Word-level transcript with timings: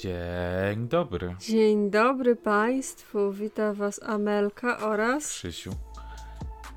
Dzień 0.00 0.88
dobry. 0.88 1.34
Dzień 1.40 1.90
dobry 1.90 2.36
Państwu, 2.36 3.32
witam 3.32 3.74
Was 3.74 4.02
Amelka 4.02 4.78
oraz 4.78 5.28
Krzysiu. 5.28 5.70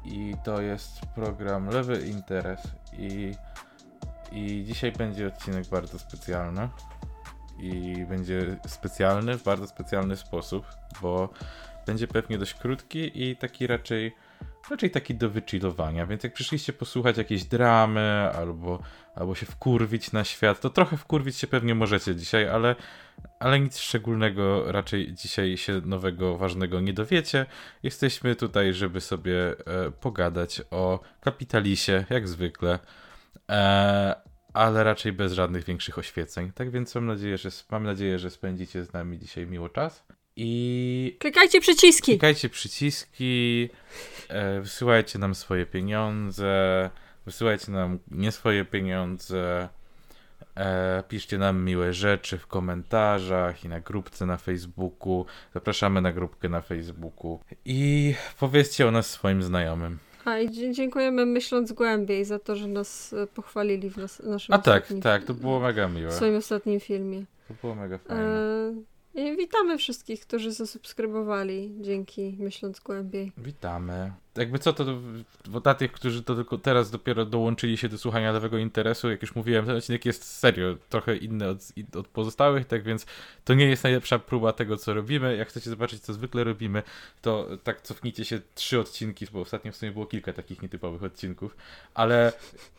I 0.05 0.35
to 0.43 0.61
jest 0.61 0.89
program 1.15 1.69
Lewy 1.69 2.07
Interes 2.07 2.59
i, 2.97 3.31
i 4.31 4.63
dzisiaj 4.63 4.91
będzie 4.91 5.27
odcinek 5.27 5.67
bardzo 5.67 5.99
specjalny. 5.99 6.69
I 7.59 8.05
będzie 8.09 8.59
specjalny 8.67 9.37
w 9.37 9.43
bardzo 9.43 9.67
specjalny 9.67 10.17
sposób, 10.17 10.65
bo 11.01 11.29
będzie 11.85 12.07
pewnie 12.07 12.37
dość 12.37 12.53
krótki 12.53 13.23
i 13.23 13.35
taki 13.35 13.67
raczej 13.67 14.15
raczej 14.71 14.91
taki 14.91 15.15
do 15.15 15.29
wychillowania, 15.29 16.05
więc 16.05 16.23
jak 16.23 16.33
przyszliście 16.33 16.73
posłuchać 16.73 17.17
jakiejś 17.17 17.43
dramy 17.43 18.31
albo, 18.35 18.79
albo 19.15 19.35
się 19.35 19.45
wkurwić 19.45 20.11
na 20.11 20.23
świat, 20.23 20.59
to 20.61 20.69
trochę 20.69 20.97
wkurwić 20.97 21.37
się 21.37 21.47
pewnie 21.47 21.75
możecie 21.75 22.15
dzisiaj, 22.15 22.49
ale, 22.49 22.75
ale 23.39 23.59
nic 23.59 23.77
szczególnego 23.77 24.71
raczej 24.71 25.13
dzisiaj 25.13 25.57
się 25.57 25.81
nowego, 25.85 26.37
ważnego 26.37 26.79
nie 26.79 26.93
dowiecie. 26.93 27.45
Jesteśmy 27.83 28.35
tutaj, 28.35 28.73
żeby 28.73 29.01
sobie 29.01 29.49
e, 29.49 29.91
pogadać 29.91 30.61
o 30.71 30.99
kapitalisie, 31.21 32.05
jak 32.09 32.27
zwykle. 32.27 32.79
E, 33.49 34.15
ale 34.53 34.83
raczej 34.83 35.13
bez 35.13 35.33
żadnych 35.33 35.63
większych 35.63 35.97
oświeceń. 35.97 36.51
Tak 36.51 36.71
więc 36.71 36.95
mam 36.95 37.05
nadzieję, 37.05 37.37
że, 37.37 37.49
mam 37.71 37.83
nadzieję, 37.83 38.19
że 38.19 38.29
spędzicie 38.29 38.83
z 38.83 38.93
nami 38.93 39.19
dzisiaj 39.19 39.47
miło 39.47 39.69
czas. 39.69 40.05
I 40.35 41.17
klikajcie 41.19 41.61
przyciski. 41.61 42.11
Klikajcie 42.11 42.49
przyciski, 42.49 43.69
e, 44.29 44.61
wysyłajcie 44.61 45.19
nam 45.19 45.35
swoje 45.35 45.65
pieniądze, 45.65 46.89
wysyłajcie 47.25 47.71
nam 47.71 47.99
nie 48.11 48.31
swoje 48.31 48.65
pieniądze, 48.65 49.69
e, 50.55 51.03
piszcie 51.09 51.37
nam 51.37 51.63
miłe 51.65 51.93
rzeczy 51.93 52.37
w 52.37 52.47
komentarzach 52.47 53.65
i 53.65 53.69
na 53.69 53.79
grupce 53.79 54.25
na 54.25 54.37
Facebooku. 54.37 55.25
Zapraszamy 55.53 56.01
na 56.01 56.11
grupkę 56.11 56.49
na 56.49 56.61
Facebooku 56.61 57.39
i 57.65 58.13
powiedzcie 58.39 58.87
o 58.87 58.91
nas 58.91 59.09
swoim 59.09 59.43
znajomym. 59.43 59.99
A 60.25 60.39
i 60.39 60.73
dziękujemy 60.73 61.25
myśląc 61.25 61.71
głębiej 61.71 62.25
za 62.25 62.39
to, 62.39 62.55
że 62.55 62.67
nas 62.67 63.13
e, 63.13 63.27
pochwalili 63.27 63.89
w 63.89 63.97
nas, 63.97 64.19
naszym 64.19 64.55
A 64.55 64.57
tak, 64.57 64.87
tak, 65.01 65.23
to 65.23 65.33
było 65.33 65.59
mega 65.59 65.87
miłe. 65.87 66.09
W 66.09 66.13
swoim 66.13 66.35
ostatnim 66.35 66.79
filmie. 66.79 67.25
To 67.47 67.53
było 67.61 67.75
mega 67.75 67.97
fajne. 67.97 68.23
E 68.23 68.90
i 69.15 69.37
witamy 69.37 69.77
wszystkich, 69.77 70.21
którzy 70.21 70.51
zasubskrybowali 70.51 71.75
dzięki 71.81 72.35
Myśląc 72.39 72.79
Głębiej. 72.79 73.31
Witamy. 73.37 74.11
Jakby 74.35 74.59
co, 74.59 74.73
to 74.73 74.85
dla 75.61 75.73
tych, 75.73 75.91
którzy 75.91 76.23
to 76.23 76.35
tylko 76.35 76.57
teraz 76.57 76.91
dopiero 76.91 77.25
dołączyli 77.25 77.77
się 77.77 77.89
do 77.89 77.97
słuchania 77.97 78.31
lewego 78.31 78.57
interesu, 78.57 79.09
jak 79.09 79.21
już 79.21 79.35
mówiłem, 79.35 79.65
ten 79.65 79.75
odcinek 79.75 80.05
jest 80.05 80.23
serio 80.23 80.77
trochę 80.89 81.17
inny 81.17 81.49
od, 81.49 81.59
od 81.95 82.07
pozostałych, 82.07 82.65
tak 82.65 82.83
więc 82.83 83.05
to 83.45 83.53
nie 83.53 83.65
jest 83.65 83.83
najlepsza 83.83 84.19
próba 84.19 84.53
tego, 84.53 84.77
co 84.77 84.93
robimy. 84.93 85.35
Jak 85.37 85.49
chcecie 85.49 85.69
zobaczyć, 85.69 86.01
co 86.01 86.13
zwykle 86.13 86.43
robimy, 86.43 86.83
to 87.21 87.47
tak 87.63 87.81
cofnijcie 87.81 88.25
się 88.25 88.41
trzy 88.55 88.79
odcinki, 88.79 89.25
bo 89.33 89.39
ostatnio 89.39 89.71
w 89.71 89.75
sumie 89.75 89.91
było 89.91 90.05
kilka 90.05 90.33
takich 90.33 90.61
nietypowych 90.61 91.03
odcinków, 91.03 91.55
ale 91.93 92.33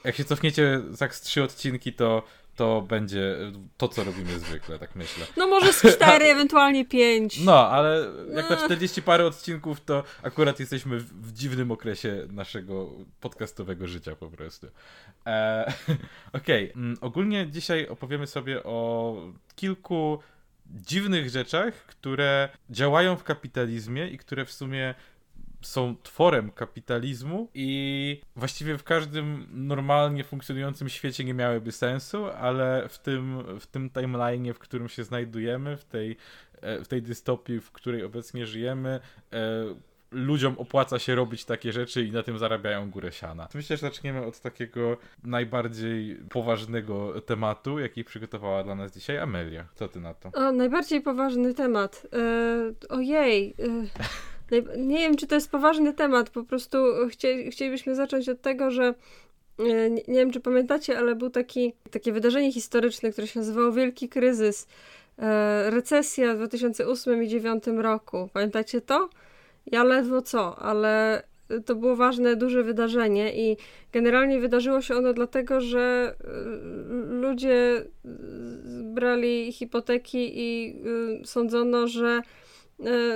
jak 0.04 0.16
się 0.16 0.24
cofniecie 0.24 0.80
tak 0.98 1.14
z 1.14 1.20
trzy 1.20 1.42
odcinki, 1.42 1.92
to 1.92 2.22
to 2.62 2.82
będzie 2.82 3.36
to, 3.76 3.88
co 3.88 4.04
robimy 4.04 4.38
zwykle, 4.38 4.78
tak 4.78 4.96
myślę. 4.96 5.26
No 5.36 5.46
może 5.46 5.72
z 5.72 5.80
cztery, 5.80 6.24
ewentualnie 6.34 6.84
pięć. 6.84 7.44
No, 7.44 7.68
ale 7.68 8.06
jak 8.34 8.50
na 8.50 8.56
40 8.56 9.02
parę 9.02 9.26
odcinków, 9.26 9.80
to 9.80 10.04
akurat 10.22 10.60
jesteśmy 10.60 10.98
w, 10.98 11.28
w 11.28 11.32
dziwnym 11.32 11.70
okresie 11.70 12.26
naszego 12.30 12.90
podcastowego 13.20 13.86
życia 13.86 14.16
po 14.16 14.30
prostu. 14.30 14.66
E, 15.26 15.72
Okej, 16.32 16.70
okay. 16.70 16.82
Mm, 16.82 16.96
ogólnie 17.00 17.46
dzisiaj 17.50 17.88
opowiemy 17.88 18.26
sobie 18.26 18.62
o 18.62 19.16
kilku 19.54 20.18
dziwnych 20.66 21.30
rzeczach, 21.30 21.74
które 21.74 22.48
działają 22.70 23.16
w 23.16 23.24
kapitalizmie 23.24 24.08
i 24.08 24.18
które 24.18 24.44
w 24.44 24.52
sumie 24.52 24.94
są 25.62 25.96
tworem 26.02 26.50
kapitalizmu 26.50 27.48
i 27.54 28.20
właściwie 28.36 28.78
w 28.78 28.84
każdym 28.84 29.46
normalnie 29.50 30.24
funkcjonującym 30.24 30.88
świecie 30.88 31.24
nie 31.24 31.34
miałyby 31.34 31.72
sensu, 31.72 32.26
ale 32.26 32.88
w 32.88 32.98
tym, 32.98 33.44
w 33.60 33.66
tym 33.66 33.90
timeline, 33.90 34.54
w 34.54 34.58
którym 34.58 34.88
się 34.88 35.04
znajdujemy, 35.04 35.76
w 35.76 35.84
tej, 35.84 36.16
e, 36.60 36.84
w 36.84 36.88
tej 36.88 37.02
dystopii, 37.02 37.60
w 37.60 37.72
której 37.72 38.04
obecnie 38.04 38.46
żyjemy, 38.46 39.00
e, 39.32 39.74
ludziom 40.12 40.54
opłaca 40.58 40.98
się 40.98 41.14
robić 41.14 41.44
takie 41.44 41.72
rzeczy 41.72 42.04
i 42.04 42.12
na 42.12 42.22
tym 42.22 42.38
zarabiają 42.38 42.90
górę 42.90 43.12
siana. 43.12 43.48
Myślę, 43.54 43.76
że 43.76 43.80
zaczniemy 43.80 44.26
od 44.26 44.40
takiego 44.40 44.96
najbardziej 45.24 46.16
poważnego 46.30 47.20
tematu, 47.20 47.78
jaki 47.78 48.04
przygotowała 48.04 48.64
dla 48.64 48.74
nas 48.74 48.94
dzisiaj 48.94 49.18
Amelia. 49.18 49.64
Co 49.74 49.88
ty 49.88 50.00
na 50.00 50.14
to? 50.14 50.30
O, 50.34 50.52
najbardziej 50.52 51.00
poważny 51.00 51.54
temat. 51.54 52.06
E, 52.12 52.88
ojej. 52.88 53.54
nie 54.76 54.98
wiem, 54.98 55.16
czy 55.16 55.26
to 55.26 55.34
jest 55.34 55.50
poważny 55.50 55.92
temat, 55.92 56.30
po 56.30 56.44
prostu 56.44 56.78
chcie, 57.08 57.50
chcielibyśmy 57.50 57.94
zacząć 57.94 58.28
od 58.28 58.40
tego, 58.40 58.70
że 58.70 58.94
e, 59.58 59.90
nie, 59.90 60.02
nie 60.08 60.14
wiem, 60.14 60.30
czy 60.30 60.40
pamiętacie, 60.40 60.98
ale 60.98 61.14
był 61.14 61.30
taki, 61.30 61.72
takie 61.90 62.12
wydarzenie 62.12 62.52
historyczne, 62.52 63.10
które 63.10 63.26
się 63.26 63.40
nazywało 63.40 63.72
Wielki 63.72 64.08
Kryzys. 64.08 64.66
E, 65.18 65.70
recesja 65.70 66.34
w 66.34 66.36
2008 66.36 67.22
i 67.22 67.28
2009 67.28 67.82
roku. 67.82 68.28
Pamiętacie 68.32 68.80
to? 68.80 69.10
Ja 69.66 69.84
ledwo 69.84 70.22
co, 70.22 70.58
ale 70.58 71.22
to 71.66 71.74
było 71.74 71.96
ważne, 71.96 72.36
duże 72.36 72.62
wydarzenie 72.62 73.36
i 73.36 73.56
generalnie 73.92 74.40
wydarzyło 74.40 74.80
się 74.80 74.94
ono 74.94 75.12
dlatego, 75.12 75.60
że 75.60 76.14
e, 76.20 76.26
ludzie 77.04 77.84
brali 78.82 79.52
hipoteki 79.52 80.32
i 80.34 80.76
sądzono, 81.24 81.88
że 81.88 82.22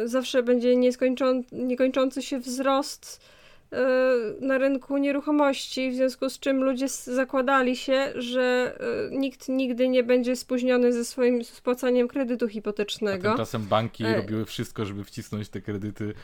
zawsze 0.05 0.43
będzie 0.43 0.77
nieskończą, 0.77 1.43
niekończący 1.53 2.23
się 2.23 2.39
wzrost 2.39 3.21
na 4.41 4.59
rynku 4.59 4.99
nieruchomości, 4.99 5.91
w 5.91 5.95
związku 5.95 6.31
z 6.31 6.39
czym 6.39 6.65
ludzie 6.65 6.89
zakładali 6.89 7.77
się, 7.77 8.13
że 8.15 8.77
e, 9.13 9.17
nikt 9.17 9.49
nigdy 9.49 9.89
nie 9.89 10.03
będzie 10.03 10.37
spóźniony 10.37 10.93
ze 10.93 11.05
swoim 11.05 11.45
spłacaniem 11.45 12.09
kredytu 12.09 12.49
hipotecznego. 12.49 13.29
A 13.29 13.33
tymczasem 13.33 13.63
banki 13.63 14.05
e... 14.05 14.17
robiły 14.17 14.45
wszystko, 14.45 14.85
żeby 14.85 15.05
wcisnąć 15.05 15.49
te 15.49 15.61
kredyty 15.61 16.15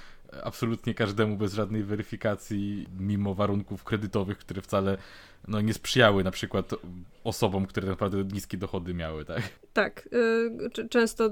absolutnie 0.42 0.94
każdemu 0.94 1.36
bez 1.36 1.54
żadnej 1.54 1.82
weryfikacji, 1.82 2.86
mimo 3.00 3.34
warunków 3.34 3.84
kredytowych, 3.84 4.38
które 4.38 4.62
wcale 4.62 4.98
no, 5.48 5.60
nie 5.60 5.74
sprzyjały 5.74 6.24
na 6.24 6.30
przykład 6.30 6.74
osobom, 7.24 7.66
które 7.66 7.86
tak 7.86 7.90
naprawdę 7.90 8.24
niskie 8.24 8.56
dochody 8.56 8.94
miały, 8.94 9.24
tak? 9.24 9.42
Tak. 9.72 10.08
Y, 10.78 10.88
często 10.88 11.30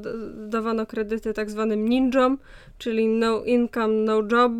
dawano 0.49 0.87
kredyty 0.87 1.33
tak 1.33 1.51
zwanym 1.51 1.89
ninjom, 1.89 2.39
czyli 2.79 3.09
no 3.09 3.45
income, 3.45 3.95
no 3.95 4.23
job, 4.33 4.53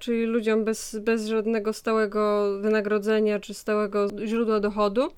czyli 0.00 0.24
ludziom 0.24 0.64
bez, 0.64 0.98
bez 0.98 1.26
żadnego 1.26 1.72
stałego 1.72 2.52
wynagrodzenia 2.60 3.40
czy 3.40 3.54
stałego 3.54 4.08
źródła 4.26 4.60
dochodu. 4.60 5.08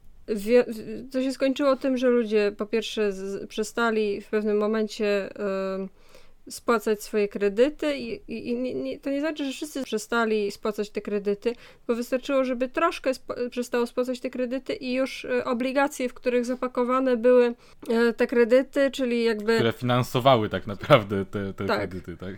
To 1.13 1.23
się 1.23 1.33
skończyło 1.33 1.77
tym, 1.77 1.97
że 1.97 2.09
ludzie 2.09 2.53
po 2.57 2.67
pierwsze 2.67 3.11
przestali 3.49 4.21
w 4.21 4.29
pewnym 4.29 4.57
momencie 4.57 5.31
y, 5.31 5.89
spłacać 6.51 7.03
swoje 7.03 7.29
kredyty 7.29 7.97
i, 7.97 8.33
i, 8.33 8.49
i 8.49 8.75
nie, 8.75 8.99
to 8.99 9.11
nie 9.11 9.21
znaczy, 9.21 9.45
że 9.45 9.53
wszyscy 9.53 9.83
przestali 9.83 10.51
spłacać 10.51 10.91
te 10.91 11.01
kredyty, 11.01 11.55
bo 11.87 11.95
wystarczyło, 11.95 12.45
żeby 12.45 12.69
troszkę 12.69 13.11
sp 13.19 13.27
przestało 13.51 13.87
spłacać 13.87 14.21
te 14.21 14.31
kredyty 14.31 14.75
i 14.75 14.93
już 14.95 15.25
e, 15.25 15.45
obligacje, 15.45 16.09
w 16.09 16.15
których 16.15 16.45
zapakowane 16.45 17.17
były 17.17 17.55
e, 17.91 18.13
te 18.13 18.27
kredyty, 18.27 18.91
czyli 18.91 19.25
jakby... 19.25 19.55
Które 19.55 19.73
finansowały 19.73 20.49
tak 20.49 20.67
naprawdę 20.67 21.25
te, 21.25 21.53
te 21.53 21.67
tak. 21.67 21.79
kredyty, 21.79 22.17
tak? 22.17 22.35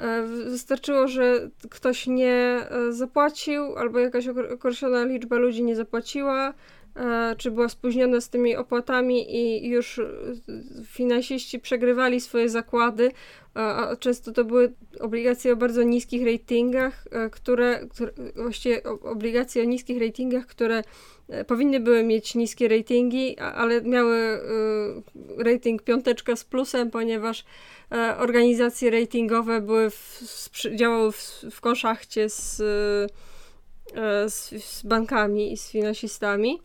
E, 0.00 0.22
wystarczyło, 0.26 1.08
że 1.08 1.50
ktoś 1.70 2.06
nie 2.06 2.66
zapłacił, 2.90 3.76
albo 3.76 3.98
jakaś 3.98 4.28
określona 4.28 5.04
liczba 5.04 5.36
ludzi 5.36 5.64
nie 5.64 5.76
zapłaciła, 5.76 6.54
czy 7.38 7.50
była 7.50 7.68
spóźniona 7.68 8.20
z 8.20 8.28
tymi 8.28 8.56
opłatami 8.56 9.36
i 9.36 9.68
już 9.68 10.00
finansiści 10.86 11.60
przegrywali 11.60 12.20
swoje 12.20 12.48
zakłady, 12.48 13.10
a 13.54 13.96
często 13.96 14.32
to 14.32 14.44
były 14.44 14.72
obligacje 15.00 15.52
o 15.52 15.56
bardzo 15.56 15.82
niskich 15.82 16.26
ratingach, 16.26 17.04
e, 17.10 17.30
które, 17.30 17.86
które 17.90 18.12
właściwie 18.36 18.82
obligacje 18.82 19.62
o 19.62 19.64
niskich 19.64 20.00
ratingach, 20.00 20.46
które 20.46 20.82
e, 21.28 21.44
powinny 21.44 21.80
były 21.80 22.02
mieć 22.02 22.34
niskie 22.34 22.68
ratingi, 22.68 23.38
ale 23.38 23.82
miały 23.82 24.16
e, 24.16 24.40
rating 25.44 25.82
piąteczka 25.82 26.36
z 26.36 26.44
plusem, 26.44 26.90
ponieważ 26.90 27.44
organizacje 28.18 28.90
ratingowe 28.90 29.60
były 29.60 29.90
w, 29.90 30.20
działały 30.74 31.12
w, 31.12 31.44
w 31.50 31.60
konszachcie 31.60 32.28
z, 32.28 32.62
z, 34.26 34.64
z 34.64 34.82
bankami 34.82 35.52
i 35.52 35.56
z 35.56 35.70
finansistami. 35.70 36.60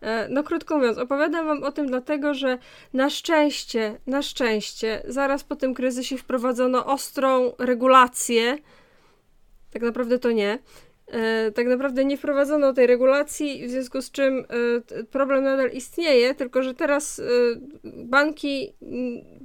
E, 0.00 0.28
no 0.28 0.42
krótko 0.42 0.76
mówiąc, 0.76 0.98
opowiadam 0.98 1.46
wam 1.46 1.62
o 1.62 1.72
tym 1.72 1.86
dlatego, 1.86 2.34
że 2.34 2.58
na 2.92 3.10
szczęście, 3.10 3.98
na 4.06 4.22
szczęście, 4.22 5.02
zaraz 5.08 5.44
po 5.44 5.56
tym 5.56 5.74
kryzysie 5.74 6.16
wprowadzono 6.16 6.86
ostrą 6.86 7.52
regulację, 7.58 8.58
tak 9.72 9.82
naprawdę 9.82 10.18
to 10.18 10.32
nie, 10.32 10.58
E, 11.06 11.52
tak 11.52 11.66
naprawdę 11.66 12.04
nie 12.04 12.16
wprowadzono 12.16 12.72
tej 12.72 12.86
regulacji, 12.86 13.66
w 13.66 13.70
związku 13.70 14.02
z 14.02 14.10
czym 14.10 14.38
e, 14.38 15.04
problem 15.04 15.44
nadal 15.44 15.70
istnieje, 15.70 16.34
tylko 16.34 16.62
że 16.62 16.74
teraz 16.74 17.18
e, 17.18 17.22
banki 17.84 18.72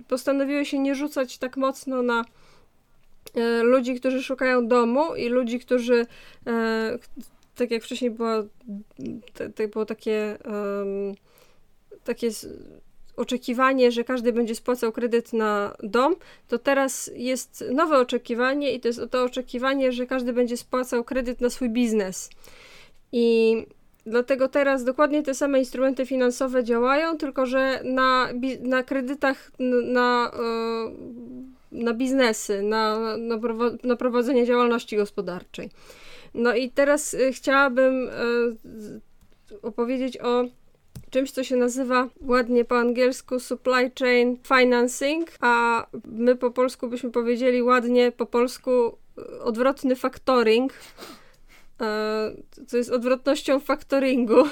postanowiły 0.07 0.65
się 0.65 0.79
nie 0.79 0.95
rzucać 0.95 1.37
tak 1.37 1.57
mocno 1.57 2.03
na 2.03 2.25
ludzi, 3.61 3.95
którzy 3.95 4.23
szukają 4.23 4.67
domu 4.67 5.15
i 5.15 5.29
ludzi, 5.29 5.59
którzy 5.59 6.05
tak 7.55 7.71
jak 7.71 7.83
wcześniej 7.83 8.11
było, 8.11 8.43
było 9.73 9.85
takie 9.85 10.37
takie 12.03 12.29
oczekiwanie, 13.19 13.91
że 13.91 14.03
każdy 14.03 14.33
będzie 14.33 14.55
spłacał 14.55 14.91
kredyt 14.91 15.33
na 15.33 15.75
dom, 15.83 16.15
to 16.47 16.59
teraz 16.59 17.11
jest 17.15 17.63
nowe 17.71 17.97
oczekiwanie 17.97 18.71
i 18.73 18.79
to 18.79 18.87
jest 18.87 19.01
to 19.11 19.23
oczekiwanie, 19.23 19.91
że 19.91 20.05
każdy 20.05 20.33
będzie 20.33 20.57
spłacał 20.57 21.03
kredyt 21.03 21.41
na 21.41 21.49
swój 21.49 21.69
biznes. 21.69 22.29
I 23.11 23.55
dlatego 24.05 24.47
teraz 24.47 24.83
dokładnie 24.83 25.23
te 25.23 25.33
same 25.33 25.59
instrumenty 25.59 26.05
finansowe 26.05 26.63
działają, 26.63 27.17
tylko 27.17 27.45
że 27.45 27.81
na, 27.83 28.29
na 28.61 28.83
kredytach 28.83 29.51
na, 29.85 30.31
e, 30.33 30.39
na 31.71 31.93
biznesy, 31.93 32.61
na, 32.61 32.99
na 33.83 33.95
prowadzenie 33.95 34.45
działalności 34.45 34.97
gospodarczej. 34.97 35.69
No 36.33 36.55
i 36.55 36.71
teraz 36.71 37.13
e, 37.13 37.31
chciałabym 37.31 38.09
e, 38.09 38.11
opowiedzieć 39.61 40.17
o 40.17 40.43
czymś, 41.09 41.31
co 41.31 41.43
się 41.43 41.55
nazywa 41.55 42.09
ładnie 42.21 42.65
po 42.65 42.79
angielsku 42.79 43.39
supply 43.39 43.91
chain 43.99 44.37
financing, 44.43 45.31
a 45.41 45.85
my 46.05 46.35
po 46.35 46.51
polsku 46.51 46.87
byśmy 46.87 47.11
powiedzieli 47.11 47.63
ładnie 47.63 48.11
po 48.11 48.25
polsku 48.25 48.97
e, 49.17 49.41
odwrotny 49.41 49.95
factoring, 49.95 50.73
co 52.67 52.77
jest 52.77 52.91
odwrotnością 52.91 53.59
factoringu. 53.59 54.43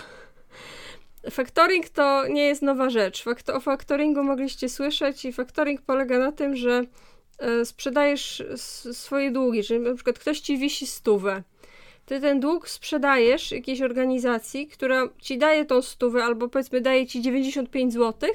Factoring 1.32 1.90
to 1.90 2.28
nie 2.28 2.46
jest 2.46 2.62
nowa 2.62 2.90
rzecz. 2.90 3.26
O 3.54 3.60
factoringu 3.60 4.24
mogliście 4.24 4.70
słyszeć 4.70 5.26
i 5.26 5.34
factoring 5.34 5.82
polega 5.82 6.20
na 6.20 6.32
tym, 6.32 6.56
że 6.56 6.84
sprzedajesz 7.64 8.44
swoje 8.92 9.32
długi, 9.32 9.64
czyli 9.64 9.80
na 9.80 9.96
przykład 9.96 10.20
ktoś 10.20 10.40
ci 10.40 10.58
wisi 10.58 10.88
stówę 10.88 11.44
ty 12.08 12.22
ten 12.22 12.40
dług 12.40 12.70
sprzedajesz 12.70 13.52
jakiejś 13.52 13.82
organizacji, 13.82 14.68
która 14.68 15.10
ci 15.22 15.38
daje 15.38 15.66
tą 15.66 15.82
stówę 15.82 16.24
albo 16.24 16.48
powiedzmy 16.48 16.82
daje 16.82 17.08
ci 17.08 17.22
95 17.22 17.94
zł 17.94 18.30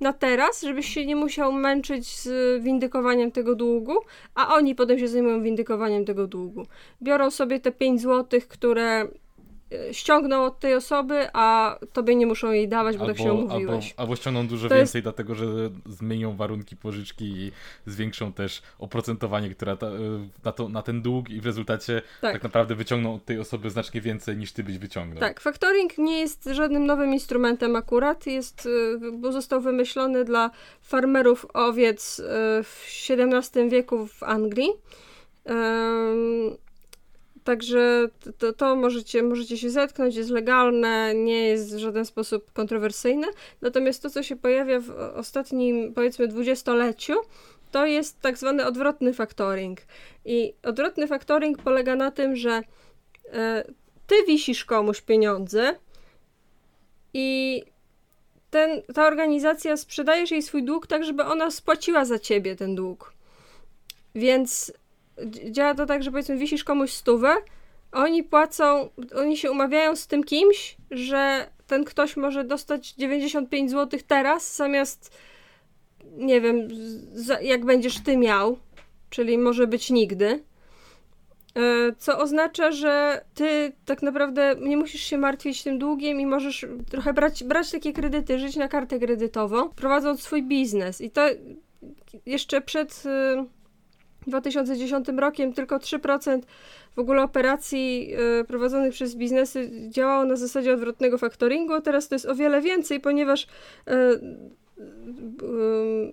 na 0.00 0.12
teraz, 0.12 0.62
żebyś 0.62 0.94
się 0.94 1.06
nie 1.06 1.16
musiał 1.16 1.52
męczyć 1.52 2.16
z 2.16 2.62
windykowaniem 2.62 3.32
tego 3.32 3.54
długu, 3.54 3.94
a 4.34 4.54
oni 4.54 4.74
potem 4.74 4.98
się 4.98 5.08
zajmują 5.08 5.42
windykowaniem 5.42 6.04
tego 6.04 6.26
długu. 6.26 6.66
Biorą 7.02 7.30
sobie 7.30 7.60
te 7.60 7.72
5 7.72 8.00
zł, 8.00 8.40
które 8.48 9.08
E, 9.08 9.27
ściągną 9.92 10.44
od 10.44 10.58
tej 10.60 10.74
osoby, 10.74 11.26
a 11.32 11.78
tobie 11.92 12.14
nie 12.14 12.26
muszą 12.26 12.52
jej 12.52 12.68
dawać, 12.68 12.96
bo 12.96 13.02
albo, 13.02 13.14
tak 13.14 13.22
się 13.22 13.32
umówiłeś. 13.32 13.90
Albo, 13.90 14.02
albo 14.02 14.16
ściągną 14.16 14.46
dużo 14.48 14.68
to 14.68 14.74
więcej, 14.74 14.98
jest... 14.98 15.04
dlatego 15.04 15.34
że 15.34 15.46
zmienią 15.86 16.36
warunki 16.36 16.76
pożyczki 16.76 17.24
i 17.24 17.52
zwiększą 17.86 18.32
też 18.32 18.62
oprocentowanie, 18.78 19.50
które 19.50 19.76
ta, 19.76 19.86
e, 19.86 19.90
na, 20.44 20.52
to, 20.52 20.68
na 20.68 20.82
ten 20.82 21.02
dług 21.02 21.30
i 21.30 21.40
w 21.40 21.46
rezultacie 21.46 22.02
tak. 22.20 22.32
tak. 22.32 22.42
naprawdę 22.42 22.74
wyciągną 22.74 23.14
od 23.14 23.24
tej 23.24 23.38
osoby 23.38 23.70
znacznie 23.70 24.00
więcej 24.00 24.36
niż 24.36 24.52
ty 24.52 24.64
byś 24.64 24.78
wyciągnął. 24.78 25.20
Tak, 25.20 25.40
factoring 25.40 25.98
nie 25.98 26.18
jest 26.18 26.44
żadnym 26.52 26.86
nowym 26.86 27.12
instrumentem 27.12 27.76
akurat, 27.76 28.26
jest, 28.26 28.68
e, 29.06 29.10
bo 29.12 29.32
został 29.32 29.60
wymyślony 29.60 30.24
dla 30.24 30.50
farmerów 30.82 31.46
owiec 31.54 32.22
w 32.64 33.10
XVII 33.10 33.68
wieku 33.68 34.06
w 34.06 34.22
Anglii. 34.22 34.68
Także 37.48 38.08
to, 38.38 38.52
to 38.52 38.76
możecie, 38.76 39.22
możecie 39.22 39.58
się 39.58 39.70
zetknąć, 39.70 40.16
jest 40.16 40.30
legalne, 40.30 41.14
nie 41.14 41.46
jest 41.46 41.74
w 41.74 41.78
żaden 41.78 42.04
sposób 42.04 42.52
kontrowersyjne. 42.52 43.26
Natomiast 43.60 44.02
to, 44.02 44.10
co 44.10 44.22
się 44.22 44.36
pojawia 44.36 44.80
w 44.80 44.90
ostatnim, 45.14 45.94
powiedzmy, 45.94 46.28
dwudziestoleciu, 46.28 47.14
to 47.70 47.86
jest 47.86 48.20
tak 48.20 48.38
zwany 48.38 48.66
odwrotny 48.66 49.14
factoring. 49.14 49.80
I 50.24 50.54
odwrotny 50.62 51.06
factoring 51.06 51.62
polega 51.62 51.96
na 51.96 52.10
tym, 52.10 52.36
że 52.36 52.62
e, 53.32 53.64
ty 54.06 54.14
wisisz 54.26 54.64
komuś 54.64 55.00
pieniądze 55.00 55.74
i 57.14 57.62
ten, 58.50 58.82
ta 58.94 59.06
organizacja 59.06 59.76
sprzedajesz 59.76 60.30
jej 60.30 60.42
swój 60.42 60.64
dług 60.64 60.86
tak, 60.86 61.04
żeby 61.04 61.24
ona 61.24 61.50
spłaciła 61.50 62.04
za 62.04 62.18
ciebie 62.18 62.56
ten 62.56 62.74
dług. 62.74 63.12
Więc 64.14 64.72
działa 65.50 65.74
to 65.74 65.86
tak, 65.86 66.02
że 66.02 66.10
powiedzmy 66.10 66.36
wisisz 66.36 66.64
komuś 66.64 66.90
stówę, 66.92 67.36
oni 67.92 68.24
płacą, 68.24 68.88
oni 69.16 69.36
się 69.36 69.50
umawiają 69.50 69.96
z 69.96 70.06
tym 70.06 70.24
kimś, 70.24 70.76
że 70.90 71.46
ten 71.66 71.84
ktoś 71.84 72.16
może 72.16 72.44
dostać 72.44 72.92
95 72.92 73.70
zł 73.70 74.00
teraz, 74.06 74.56
zamiast 74.56 75.16
nie 76.16 76.40
wiem, 76.40 76.68
jak 77.42 77.64
będziesz 77.64 78.00
ty 78.00 78.16
miał, 78.16 78.58
czyli 79.10 79.38
może 79.38 79.66
być 79.66 79.90
nigdy. 79.90 80.42
E, 81.54 81.92
co 81.98 82.18
oznacza, 82.18 82.72
że 82.72 83.24
ty 83.34 83.72
tak 83.84 84.02
naprawdę 84.02 84.56
nie 84.60 84.76
musisz 84.76 85.02
się 85.02 85.18
martwić 85.18 85.62
tym 85.62 85.78
długiem 85.78 86.20
i 86.20 86.26
możesz 86.26 86.66
trochę 86.90 87.12
brać, 87.12 87.44
brać 87.44 87.70
takie 87.70 87.92
kredyty, 87.92 88.38
żyć 88.38 88.56
na 88.56 88.68
kartę 88.68 88.98
kredytową, 88.98 89.68
prowadząc 89.68 90.22
swój 90.22 90.42
biznes. 90.42 91.00
I 91.00 91.10
to 91.10 91.22
jeszcze 92.26 92.60
przed 92.60 93.02
y, 93.06 93.57
2010 94.28 95.08
rokiem 95.08 95.52
tylko 95.52 95.76
3% 95.76 96.40
w 96.96 97.00
ogóle 97.00 97.22
operacji 97.22 98.14
y, 98.40 98.44
prowadzonych 98.44 98.92
przez 98.92 99.14
biznesy 99.14 99.70
działało 99.88 100.24
na 100.24 100.36
zasadzie 100.36 100.74
odwrotnego 100.74 101.18
faktoringu, 101.18 101.72
a 101.72 101.80
teraz 101.80 102.08
to 102.08 102.14
jest 102.14 102.26
o 102.26 102.34
wiele 102.34 102.60
więcej, 102.60 103.00
ponieważ 103.00 103.44
y, 103.44 103.46
y, 103.92 104.18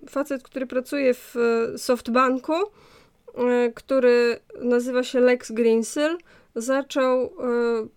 facet, 0.08 0.42
który 0.42 0.66
pracuje 0.66 1.14
w 1.14 1.34
Softbanku, 1.76 2.52
który 3.74 4.38
nazywa 4.62 5.02
się 5.02 5.20
Lex 5.20 5.52
Greensill, 5.52 6.18
zaczął 6.54 7.32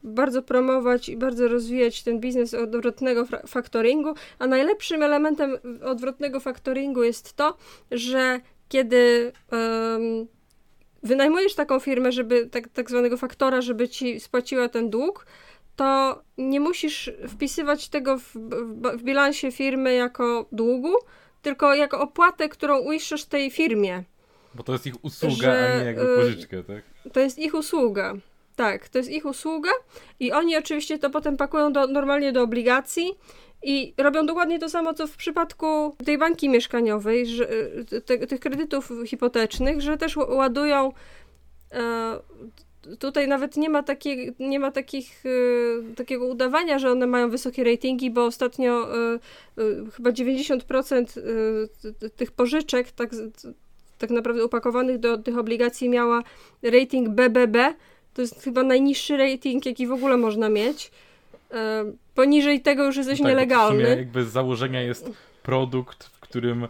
bardzo 0.03 0.41
promować 0.41 1.09
i 1.09 1.17
bardzo 1.17 1.47
rozwijać 1.47 2.03
ten 2.03 2.19
biznes 2.19 2.53
odwrotnego 2.53 3.25
faktoringu, 3.47 4.13
a 4.39 4.47
najlepszym 4.47 5.03
elementem 5.03 5.57
odwrotnego 5.83 6.39
faktoringu 6.39 7.03
jest 7.03 7.33
to, 7.33 7.57
że 7.91 8.39
kiedy 8.69 9.31
um, 9.51 10.27
wynajmujesz 11.03 11.55
taką 11.55 11.79
firmę, 11.79 12.11
żeby 12.11 12.47
tak, 12.47 12.67
tak 12.67 12.89
zwanego 12.89 13.17
faktora, 13.17 13.61
żeby 13.61 13.89
ci 13.89 14.19
spłaciła 14.19 14.69
ten 14.69 14.89
dług, 14.89 15.25
to 15.75 16.21
nie 16.37 16.59
musisz 16.59 17.11
wpisywać 17.27 17.89
tego 17.89 18.17
w, 18.17 18.33
w, 18.33 18.97
w 18.97 19.03
bilansie 19.03 19.51
firmy 19.51 19.93
jako 19.93 20.45
długu, 20.51 20.93
tylko 21.41 21.75
jako 21.75 21.99
opłatę, 22.01 22.49
którą 22.49 22.79
uiszczasz 22.79 23.25
tej 23.25 23.51
firmie. 23.51 24.03
Bo 24.55 24.63
to 24.63 24.73
jest 24.73 24.87
ich 24.87 25.05
usługa, 25.05 25.35
że, 25.35 25.73
a 25.73 25.79
nie 25.79 25.85
jakby 25.85 26.15
pożyczka, 26.15 26.57
tak? 26.63 26.83
To 27.13 27.19
jest 27.19 27.39
ich 27.39 27.53
usługa. 27.53 28.13
Tak, 28.55 28.89
to 28.89 28.97
jest 28.97 29.11
ich 29.11 29.25
usługa 29.25 29.69
i 30.19 30.31
oni 30.31 30.57
oczywiście 30.57 30.99
to 30.99 31.09
potem 31.09 31.37
pakują 31.37 31.73
do, 31.73 31.87
normalnie 31.87 32.31
do 32.31 32.41
obligacji 32.41 33.13
i 33.63 33.93
robią 33.97 34.25
dokładnie 34.25 34.59
to 34.59 34.69
samo, 34.69 34.93
co 34.93 35.07
w 35.07 35.17
przypadku 35.17 35.95
tej 36.05 36.17
banki 36.17 36.49
mieszkaniowej, 36.49 37.25
że, 37.27 37.49
e, 37.91 38.01
te, 38.01 38.27
tych 38.27 38.39
kredytów 38.39 38.91
hipotecznych, 39.05 39.81
że 39.81 39.97
też 39.97 40.17
ładują. 40.17 40.91
E, 41.71 42.19
tutaj 42.99 43.27
nawet 43.27 43.57
nie 43.57 43.69
ma, 43.69 43.83
takie, 43.83 44.33
nie 44.39 44.59
ma 44.59 44.71
takich, 44.71 45.23
e, 45.25 45.95
takiego 45.95 46.25
udawania, 46.25 46.79
że 46.79 46.91
one 46.91 47.07
mają 47.07 47.29
wysokie 47.29 47.63
ratingi, 47.63 48.11
bo 48.11 48.25
ostatnio 48.25 48.97
e, 48.97 49.19
e 49.57 49.91
chyba 49.95 50.09
90% 50.09 51.19
e, 52.05 52.09
tych 52.09 52.31
pożyczek, 52.31 52.91
tak, 52.91 53.09
tak 53.97 54.09
naprawdę 54.09 54.45
upakowanych 54.45 54.97
do 54.97 55.17
tych 55.17 55.37
obligacji, 55.37 55.89
miała 55.89 56.23
rating 56.63 57.09
BBB. 57.09 57.73
To 58.13 58.21
jest 58.21 58.43
chyba 58.43 58.63
najniższy 58.63 59.17
rating, 59.17 59.65
jaki 59.65 59.87
w 59.87 59.91
ogóle 59.91 60.17
można 60.17 60.49
mieć. 60.49 60.91
E, 62.19 62.25
poniżej 62.25 62.61
tego 62.61 62.85
już 62.85 62.97
jesteś 62.97 63.19
no 63.19 63.23
tak, 63.23 63.29
nielegalny. 63.29 63.83
W 63.83 63.87
sumie 63.87 63.97
jakby 63.97 64.25
z 64.25 64.27
założenia 64.27 64.81
jest 64.81 65.09
produkt, 65.43 66.03
w 66.03 66.19
którym 66.19 66.67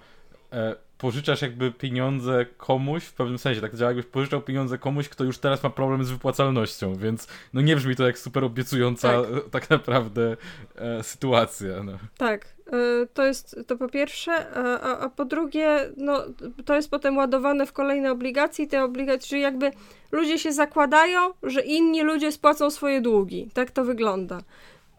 e, 0.53 0.75
pożyczasz 1.00 1.41
jakby 1.41 1.72
pieniądze 1.72 2.46
komuś, 2.58 3.03
w 3.03 3.13
pewnym 3.13 3.38
sensie, 3.38 3.62
tak 3.62 3.75
działa, 3.75 3.91
jakbyś 3.91 4.06
pożyczał 4.06 4.41
pieniądze 4.41 4.77
komuś, 4.77 5.10
kto 5.10 5.24
już 5.24 5.38
teraz 5.38 5.63
ma 5.63 5.70
problem 5.70 6.03
z 6.03 6.12
wypłacalnością, 6.12 6.96
więc 6.96 7.27
no 7.53 7.62
nie 7.62 7.75
brzmi 7.75 7.96
to 7.96 8.08
jak 8.08 8.20
super 8.20 8.44
obiecująca 8.44 9.22
tak, 9.22 9.50
tak 9.51 9.70
naprawdę 9.70 10.38
e, 10.75 11.03
sytuacja. 11.03 11.84
No. 11.84 11.91
Tak, 12.18 12.46
e, 12.68 13.06
to 13.13 13.25
jest 13.25 13.60
to 13.68 13.77
po 13.77 13.88
pierwsze, 13.88 14.32
a, 14.56 15.00
a, 15.00 15.10
po 15.10 15.25
drugie, 15.25 15.89
no 15.98 16.24
to 16.65 16.75
jest 16.75 16.91
potem 16.91 17.18
ładowane 17.18 17.65
w 17.65 17.74
kolejne 17.74 18.12
obligacje 18.12 18.68
te 18.68 18.84
obligacje, 18.84 19.29
czyli 19.29 19.41
jakby 19.41 19.72
ludzie 20.12 20.39
się 20.39 20.53
zakładają, 20.53 21.20
że 21.44 21.62
inni 21.62 22.01
ludzie 22.01 22.32
spłacą 22.32 22.72
swoje 22.72 23.01
długi. 23.01 23.50
Tak 23.53 23.72
to 23.72 23.84
wygląda. 23.84 24.41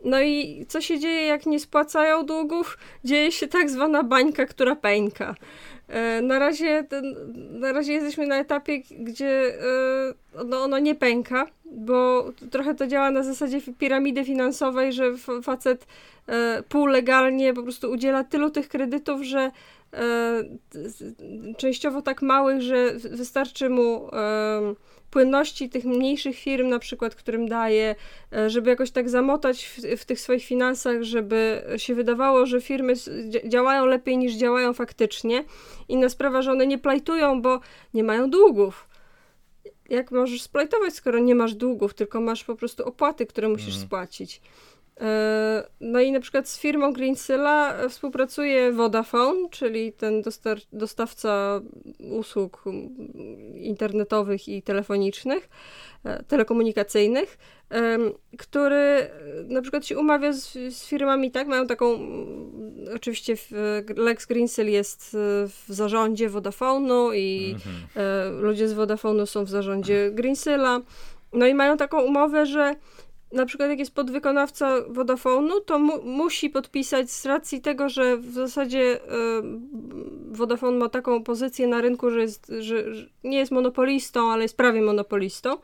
No 0.04 0.20
i 0.22 0.64
co 0.68 0.80
się 0.80 0.98
dzieje, 0.98 1.26
jak 1.26 1.46
nie 1.46 1.60
spłacają 1.60 2.26
długów? 2.26 2.78
Dzieje 3.04 3.32
się 3.32 3.48
tak 3.48 3.70
zwana 3.70 4.02
bańka, 4.02 4.46
która 4.46 4.76
pęka. 4.76 5.34
E, 5.88 6.22
na 6.22 6.38
razie, 6.38 6.84
na 7.50 7.72
razie 7.72 7.92
jesteśmy 7.92 8.26
na 8.26 8.36
etapie, 8.36 8.82
gdzie 8.98 9.54
e, 10.38 10.44
no, 10.44 10.62
ono 10.62 10.78
nie 10.78 10.94
pęka, 10.94 11.46
bo 11.64 12.30
trochę 12.50 12.74
to 12.74 12.86
działa 12.86 13.10
na 13.10 13.22
zasadzie 13.22 13.60
piramidy 13.78 14.24
finansowej, 14.24 14.92
że 14.92 15.16
facet 15.42 15.86
e, 16.28 16.62
półlegalnie 16.68 17.54
po 17.54 17.62
prostu 17.62 17.90
udziela 17.90 18.24
tylu 18.24 18.50
tych 18.50 18.68
kredytów, 18.68 19.22
że 19.22 19.50
częściowo 21.56 22.02
tak 22.02 22.22
małych, 22.22 22.62
że 22.62 22.92
wystarczy 22.94 23.68
mu 23.68 24.10
płynności 25.10 25.68
tych 25.68 25.84
mniejszych 25.84 26.36
firm, 26.36 26.68
na 26.68 26.78
przykład, 26.78 27.14
którym 27.14 27.48
daje, 27.48 27.94
e, 28.32 28.50
żeby 28.50 28.70
jakoś 28.70 28.90
tak 28.90 29.08
zamotać 29.08 29.64
w, 29.66 30.00
w, 30.00 30.04
tych 30.04 30.20
swoich 30.20 30.44
finansach, 30.44 31.02
żeby 31.02 31.62
się 31.76 31.94
wydawało, 31.94 32.46
że 32.46 32.60
firmy 32.60 32.94
działają 33.44 33.86
lepiej 33.86 34.18
niż 34.18 34.34
działają 34.34 34.72
faktycznie. 34.72 35.44
Inna 35.88 36.08
sprawa, 36.08 36.42
że 36.42 36.52
one 36.52 36.66
nie 36.66 36.78
plajtują, 36.78 37.42
bo 37.42 37.60
nie 37.94 38.04
mają 38.04 38.30
długów. 38.30 38.88
Jak 39.90 40.10
możesz 40.10 40.42
splajtować, 40.42 40.94
skoro 40.94 41.18
nie 41.18 41.34
masz 41.34 41.54
długów, 41.54 41.94
tylko 41.94 42.20
masz 42.20 42.44
po 42.44 42.56
prostu 42.56 42.84
opłaty, 42.84 43.26
które 43.26 43.48
musisz 43.48 43.66
mhm. 43.66 43.86
spłacić? 43.86 44.40
E, 45.00 45.62
no 45.80 46.00
i 46.00 46.12
na 46.12 46.20
przykład 46.20 46.48
z 46.48 46.58
firmą 46.58 46.92
Greensyla 46.92 47.74
współpracuje 47.88 48.72
Vodafone, 48.72 49.48
czyli 49.50 49.92
ten 49.92 50.22
dostawca 50.72 51.60
usług 52.10 52.64
internetowych 53.54 54.48
i 54.48 54.62
telefonicznych, 54.62 55.48
e, 56.04 56.22
telekomunikacyjnych, 56.22 57.38
który 58.38 59.10
na 59.48 59.62
przykład 59.62 59.86
się 59.86 59.98
umawia 59.98 60.32
z, 60.32 60.52
z 60.52 60.86
firmami, 60.86 61.30
tak, 61.30 61.46
mają 61.46 61.66
taką, 61.66 61.98
oczywiście 62.94 63.34
Lex 63.96 64.26
Greensill 64.26 64.68
jest 64.68 65.16
w 65.46 65.64
zarządzie 65.68 66.30
Vodafone'u 66.30 67.14
i 67.14 67.54
mhm. 67.54 67.76
E, 67.96 68.30
ludzie 68.42 68.68
z 68.68 68.74
Vodafone'u 68.74 69.26
są 69.26 69.44
w 69.44 69.50
zarządzie 69.50 70.10
Greensilla, 70.12 70.80
no 71.32 71.46
i 71.46 71.54
mają 71.54 71.76
taką 71.76 72.02
umowę, 72.02 72.46
że 72.46 72.74
na 73.32 73.46
przykład 73.46 73.70
jak 73.70 73.78
jest 73.78 73.94
podwykonawca 73.94 74.80
Vodafone'u, 74.80 75.52
to 75.66 75.78
mu, 75.78 76.02
musi 76.02 76.50
podpisać 76.50 77.10
z 77.10 77.26
racji 77.26 77.60
tego, 77.60 77.88
że 77.88 78.16
w 78.16 78.32
zasadzie 78.32 78.96
y, 78.96 79.00
Vodafone 80.30 80.78
ma 80.78 80.88
taką 80.88 81.24
pozycję 81.24 81.66
na 81.66 81.80
rynku, 81.80 82.10
że, 82.10 82.20
jest, 82.20 82.52
że, 82.58 82.94
że 82.94 83.06
nie 83.24 83.38
jest 83.38 83.52
monopolistą, 83.52 84.30
ale 84.30 84.42
jest 84.42 84.56
prawie 84.56 84.82
monopolistą, 84.82 85.54
y, 85.54 85.58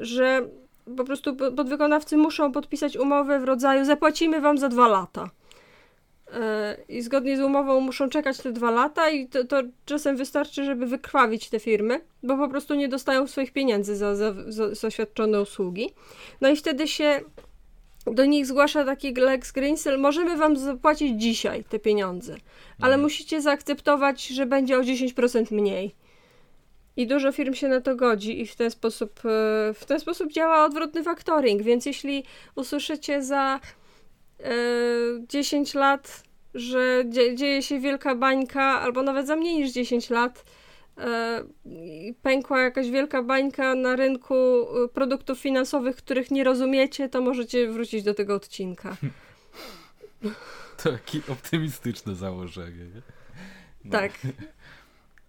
że 0.00 0.48
po 0.96 1.04
prostu 1.04 1.36
podwykonawcy 1.36 2.16
muszą 2.16 2.52
podpisać 2.52 2.96
umowę 2.96 3.40
w 3.40 3.44
rodzaju 3.44 3.84
zapłacimy 3.84 4.40
wam 4.40 4.58
za 4.58 4.68
dwa 4.68 4.88
lata. 4.88 5.30
I 6.88 7.02
zgodnie 7.02 7.36
z 7.36 7.40
umową 7.40 7.80
muszą 7.80 8.08
czekać 8.08 8.38
te 8.38 8.52
dwa 8.52 8.70
lata 8.70 9.10
i 9.10 9.28
to, 9.28 9.44
to, 9.44 9.62
czasem 9.84 10.16
wystarczy, 10.16 10.64
żeby 10.64 10.86
wykrwawić 10.86 11.48
te 11.48 11.60
firmy, 11.60 12.00
bo 12.22 12.36
po 12.36 12.48
prostu 12.48 12.74
nie 12.74 12.88
dostają 12.88 13.26
swoich 13.26 13.52
pieniędzy 13.52 13.96
za, 13.96 14.16
za, 14.16 14.34
za, 14.48 14.74
za 14.74 14.90
świadczone 14.90 15.40
usługi. 15.40 15.90
No 16.40 16.48
i 16.48 16.56
wtedy 16.56 16.88
się 16.88 17.20
do 18.06 18.24
nich 18.24 18.46
zgłasza 18.46 18.84
taki 18.84 19.14
Lex 19.14 19.52
Greensill, 19.52 19.98
możemy 19.98 20.36
wam 20.36 20.56
zapłacić 20.56 21.22
dzisiaj 21.22 21.64
te 21.64 21.78
pieniądze, 21.78 22.32
ale 22.78 22.94
mhm. 22.94 23.00
musicie 23.00 23.40
zaakceptować, 23.40 24.26
że 24.26 24.46
będzie 24.46 24.78
o 24.78 24.80
10% 24.80 25.54
mniej. 25.54 25.94
I 26.96 27.06
dużo 27.06 27.32
firm 27.32 27.54
się 27.54 27.68
na 27.68 27.80
to 27.80 27.96
godzi 27.96 28.40
i 28.40 28.46
w 28.46 28.56
ten 28.56 28.70
sposób, 28.70 29.20
e, 29.24 29.74
w 29.74 29.84
ten 29.86 30.00
sposób 30.00 30.32
działa 30.32 30.64
odwrotny 30.64 31.02
faktoring, 31.02 31.62
więc 31.62 31.86
jeśli 31.86 32.24
usłyszycie 32.54 33.22
za 33.22 33.60
10 35.28 35.76
e, 35.76 35.78
lat, 35.78 36.22
że 36.54 37.04
dzieje 37.34 37.62
się 37.62 37.80
wielka 37.80 38.14
bańka, 38.14 38.62
albo 38.62 39.02
nawet 39.02 39.26
za 39.26 39.36
mniej 39.36 39.54
niż 39.54 39.72
10 39.72 40.10
lat, 40.10 40.44
e, 40.98 41.44
pękła 42.22 42.60
jakaś 42.60 42.90
wielka 42.90 43.22
bańka 43.22 43.74
na 43.74 43.96
rynku 43.96 44.34
e, 44.34 44.88
produktów 44.88 45.38
finansowych, 45.38 45.96
których 45.96 46.30
nie 46.30 46.44
rozumiecie, 46.44 47.08
to 47.08 47.20
możecie 47.20 47.70
wrócić 47.70 48.02
do 48.02 48.14
tego 48.14 48.34
odcinka. 48.34 48.96
To 50.76 50.92
takie 50.92 51.20
optymistyczne 51.28 52.14
założenie. 52.14 52.84
Nie? 52.84 53.02
No. 53.84 53.90
Tak. 53.90 54.12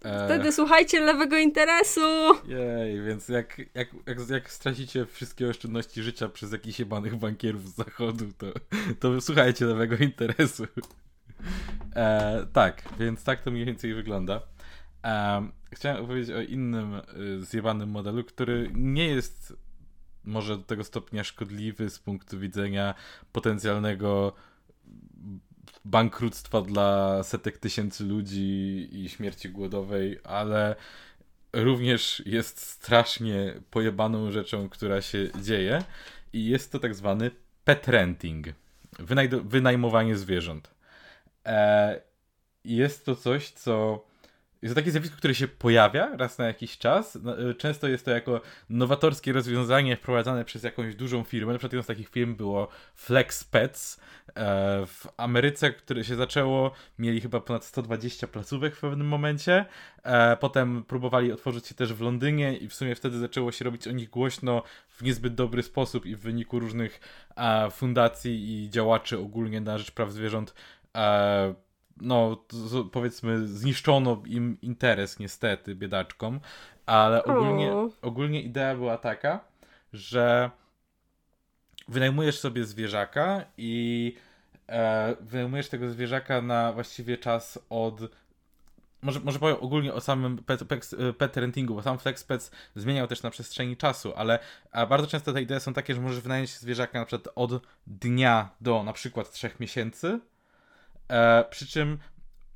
E, 0.04 0.24
Wtedy 0.26 0.52
słuchajcie 0.52 1.00
lewego 1.00 1.38
interesu. 1.38 2.00
Jej, 2.46 3.02
więc 3.02 3.28
jak, 3.28 3.58
jak, 3.74 3.88
jak, 4.06 4.28
jak 4.28 4.50
stracicie 4.50 5.06
wszystkie 5.06 5.48
oszczędności 5.48 6.02
życia 6.02 6.28
przez 6.28 6.52
jakichś 6.52 6.78
jebanych 6.78 7.16
bankierów 7.16 7.68
z 7.68 7.74
zachodu, 7.74 8.24
to, 8.38 8.46
to 9.00 9.20
słuchajcie 9.20 9.64
lewego 9.64 9.96
interesu. 9.96 10.66
E, 11.96 12.46
tak, 12.52 12.82
więc 12.98 13.24
tak 13.24 13.42
to 13.42 13.50
mniej 13.50 13.64
więcej 13.64 13.94
wygląda. 13.94 14.40
E, 15.04 15.48
chciałem 15.72 16.04
opowiedzieć 16.04 16.36
o 16.36 16.40
innym 16.40 16.94
y, 16.94 17.44
zjebanym 17.44 17.90
modelu, 17.90 18.24
który 18.24 18.70
nie 18.74 19.06
jest 19.06 19.56
może 20.24 20.56
do 20.56 20.62
tego 20.62 20.84
stopnia 20.84 21.24
szkodliwy 21.24 21.90
z 21.90 21.98
punktu 21.98 22.38
widzenia 22.38 22.94
potencjalnego 23.32 24.32
bankructwa 25.84 26.60
dla 26.60 27.22
setek 27.22 27.58
tysięcy 27.58 28.04
ludzi 28.04 28.88
i 28.92 29.08
śmierci 29.08 29.48
głodowej, 29.48 30.18
ale 30.24 30.76
również 31.52 32.22
jest 32.26 32.60
strasznie 32.60 33.54
pojebaną 33.70 34.30
rzeczą, 34.30 34.68
która 34.68 35.02
się 35.02 35.28
dzieje 35.42 35.84
i 36.32 36.46
jest 36.46 36.72
to 36.72 36.78
tak 36.78 36.94
zwany 36.94 37.30
pet 37.64 37.88
renting, 37.88 38.46
wynajmowanie 39.44 40.16
zwierząt. 40.16 40.74
E, 41.46 42.00
jest 42.64 43.04
to 43.04 43.16
coś, 43.16 43.50
co 43.50 44.04
jest 44.62 44.74
to 44.74 44.80
takie 44.80 44.90
zjawisko, 44.90 45.16
które 45.16 45.34
się 45.34 45.48
pojawia 45.48 46.16
raz 46.16 46.38
na 46.38 46.46
jakiś 46.46 46.78
czas. 46.78 47.18
No, 47.22 47.50
y, 47.50 47.54
często 47.54 47.88
jest 47.88 48.04
to 48.04 48.10
jako 48.10 48.40
nowatorskie 48.70 49.32
rozwiązanie 49.32 49.96
wprowadzane 49.96 50.44
przez 50.44 50.62
jakąś 50.62 50.94
dużą 50.94 51.24
firmę. 51.24 51.52
Na 51.52 51.58
przykład 51.58 51.72
jedną 51.72 51.82
z 51.82 51.86
takich 51.86 52.08
firm 52.08 52.36
było 52.36 52.68
Flex 52.94 53.44
Pets 53.44 54.00
e, 54.28 54.86
w 54.86 55.06
Ameryce, 55.16 55.72
które 55.72 56.04
się 56.04 56.16
zaczęło. 56.16 56.72
Mieli 56.98 57.20
chyba 57.20 57.40
ponad 57.40 57.64
120 57.64 58.26
placówek 58.26 58.76
w 58.76 58.80
pewnym 58.80 59.06
momencie. 59.06 59.64
E, 60.02 60.36
potem 60.36 60.84
próbowali 60.84 61.32
otworzyć 61.32 61.66
się 61.66 61.74
też 61.74 61.94
w 61.94 62.00
Londynie 62.00 62.56
i 62.56 62.68
w 62.68 62.74
sumie 62.74 62.94
wtedy 62.94 63.18
zaczęło 63.18 63.52
się 63.52 63.64
robić 63.64 63.88
o 63.88 63.92
nich 63.92 64.10
głośno 64.10 64.62
w 64.88 65.02
niezbyt 65.02 65.34
dobry 65.34 65.62
sposób 65.62 66.06
i 66.06 66.16
w 66.16 66.20
wyniku 66.20 66.58
różnych 66.58 67.00
e, 67.36 67.70
fundacji 67.70 68.64
i 68.64 68.70
działaczy 68.70 69.18
ogólnie 69.18 69.60
na 69.60 69.78
rzecz 69.78 69.90
praw 69.90 70.12
zwierząt 70.12 70.54
no 72.02 72.44
powiedzmy 72.92 73.48
zniszczono 73.48 74.22
im 74.26 74.58
interes 74.62 75.18
niestety 75.18 75.74
biedaczkom, 75.74 76.40
ale 76.86 77.24
ogólnie, 77.24 77.72
ogólnie 78.02 78.42
idea 78.42 78.74
była 78.74 78.98
taka, 78.98 79.40
że 79.92 80.50
wynajmujesz 81.88 82.38
sobie 82.38 82.64
zwierzaka 82.64 83.44
i 83.56 84.14
e, 84.68 85.16
wynajmujesz 85.20 85.68
tego 85.68 85.90
zwierzaka 85.90 86.42
na 86.42 86.72
właściwie 86.72 87.18
czas 87.18 87.58
od 87.70 88.00
może, 89.02 89.20
może 89.20 89.38
powiem 89.38 89.56
ogólnie 89.60 89.94
o 89.94 90.00
samym 90.00 90.38
pet, 90.38 90.64
pet, 90.64 90.90
pet 91.18 91.36
rentingu, 91.36 91.74
bo 91.74 91.82
sam 91.82 91.98
FlexPets 91.98 92.50
zmieniał 92.74 93.06
też 93.06 93.22
na 93.22 93.30
przestrzeni 93.30 93.76
czasu, 93.76 94.12
ale 94.16 94.38
bardzo 94.88 95.06
często 95.06 95.32
te 95.32 95.42
idee 95.42 95.60
są 95.60 95.72
takie, 95.72 95.94
że 95.94 96.00
możesz 96.00 96.20
wynająć 96.20 96.50
zwierzaka 96.50 96.98
na 96.98 97.06
przykład 97.06 97.34
od 97.34 97.62
dnia 97.86 98.48
do 98.60 98.82
na 98.82 98.92
przykład 98.92 99.30
trzech 99.30 99.60
miesięcy, 99.60 100.20
E, 101.08 101.44
przy 101.50 101.66
czym 101.66 101.98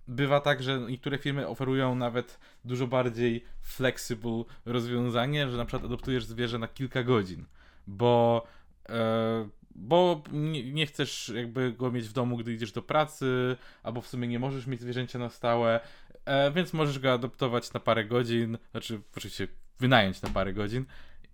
bywa 0.08 0.40
tak, 0.40 0.62
że 0.62 0.78
niektóre 0.78 1.18
firmy 1.18 1.48
oferują 1.48 1.94
nawet 1.94 2.38
dużo 2.64 2.86
bardziej 2.86 3.44
flexible 3.60 4.44
rozwiązanie, 4.64 5.50
że 5.50 5.56
na 5.56 5.64
przykład 5.64 5.84
adoptujesz 5.84 6.24
zwierzę 6.24 6.58
na 6.58 6.68
kilka 6.68 7.02
godzin, 7.02 7.44
bo 7.86 8.46
e, 8.88 9.48
bo 9.78 10.22
nie, 10.32 10.72
nie, 10.72 10.86
chcesz 10.86 11.32
jakby 11.34 11.72
go 11.72 11.90
mieć 11.90 12.08
w 12.08 12.12
domu, 12.12 12.36
gdy 12.36 12.52
idziesz 12.52 12.72
do 12.72 12.82
pracy, 12.82 13.56
albo 13.82 14.00
w 14.00 14.08
sumie 14.08 14.28
nie 14.28 14.38
możesz 14.38 14.66
mieć 14.66 14.80
zwierzęcia 14.80 15.18
na 15.18 15.28
stałe, 15.28 15.80
e, 16.24 16.50
więc 16.50 16.72
możesz 16.72 16.98
go 16.98 17.12
adoptować 17.12 17.72
na 17.72 17.80
parę 17.80 18.04
godzin, 18.04 18.58
znaczy 18.70 19.00
oczywiście 19.16 19.48
wynająć 19.80 20.22
na 20.22 20.28
parę 20.28 20.52
godzin 20.52 20.84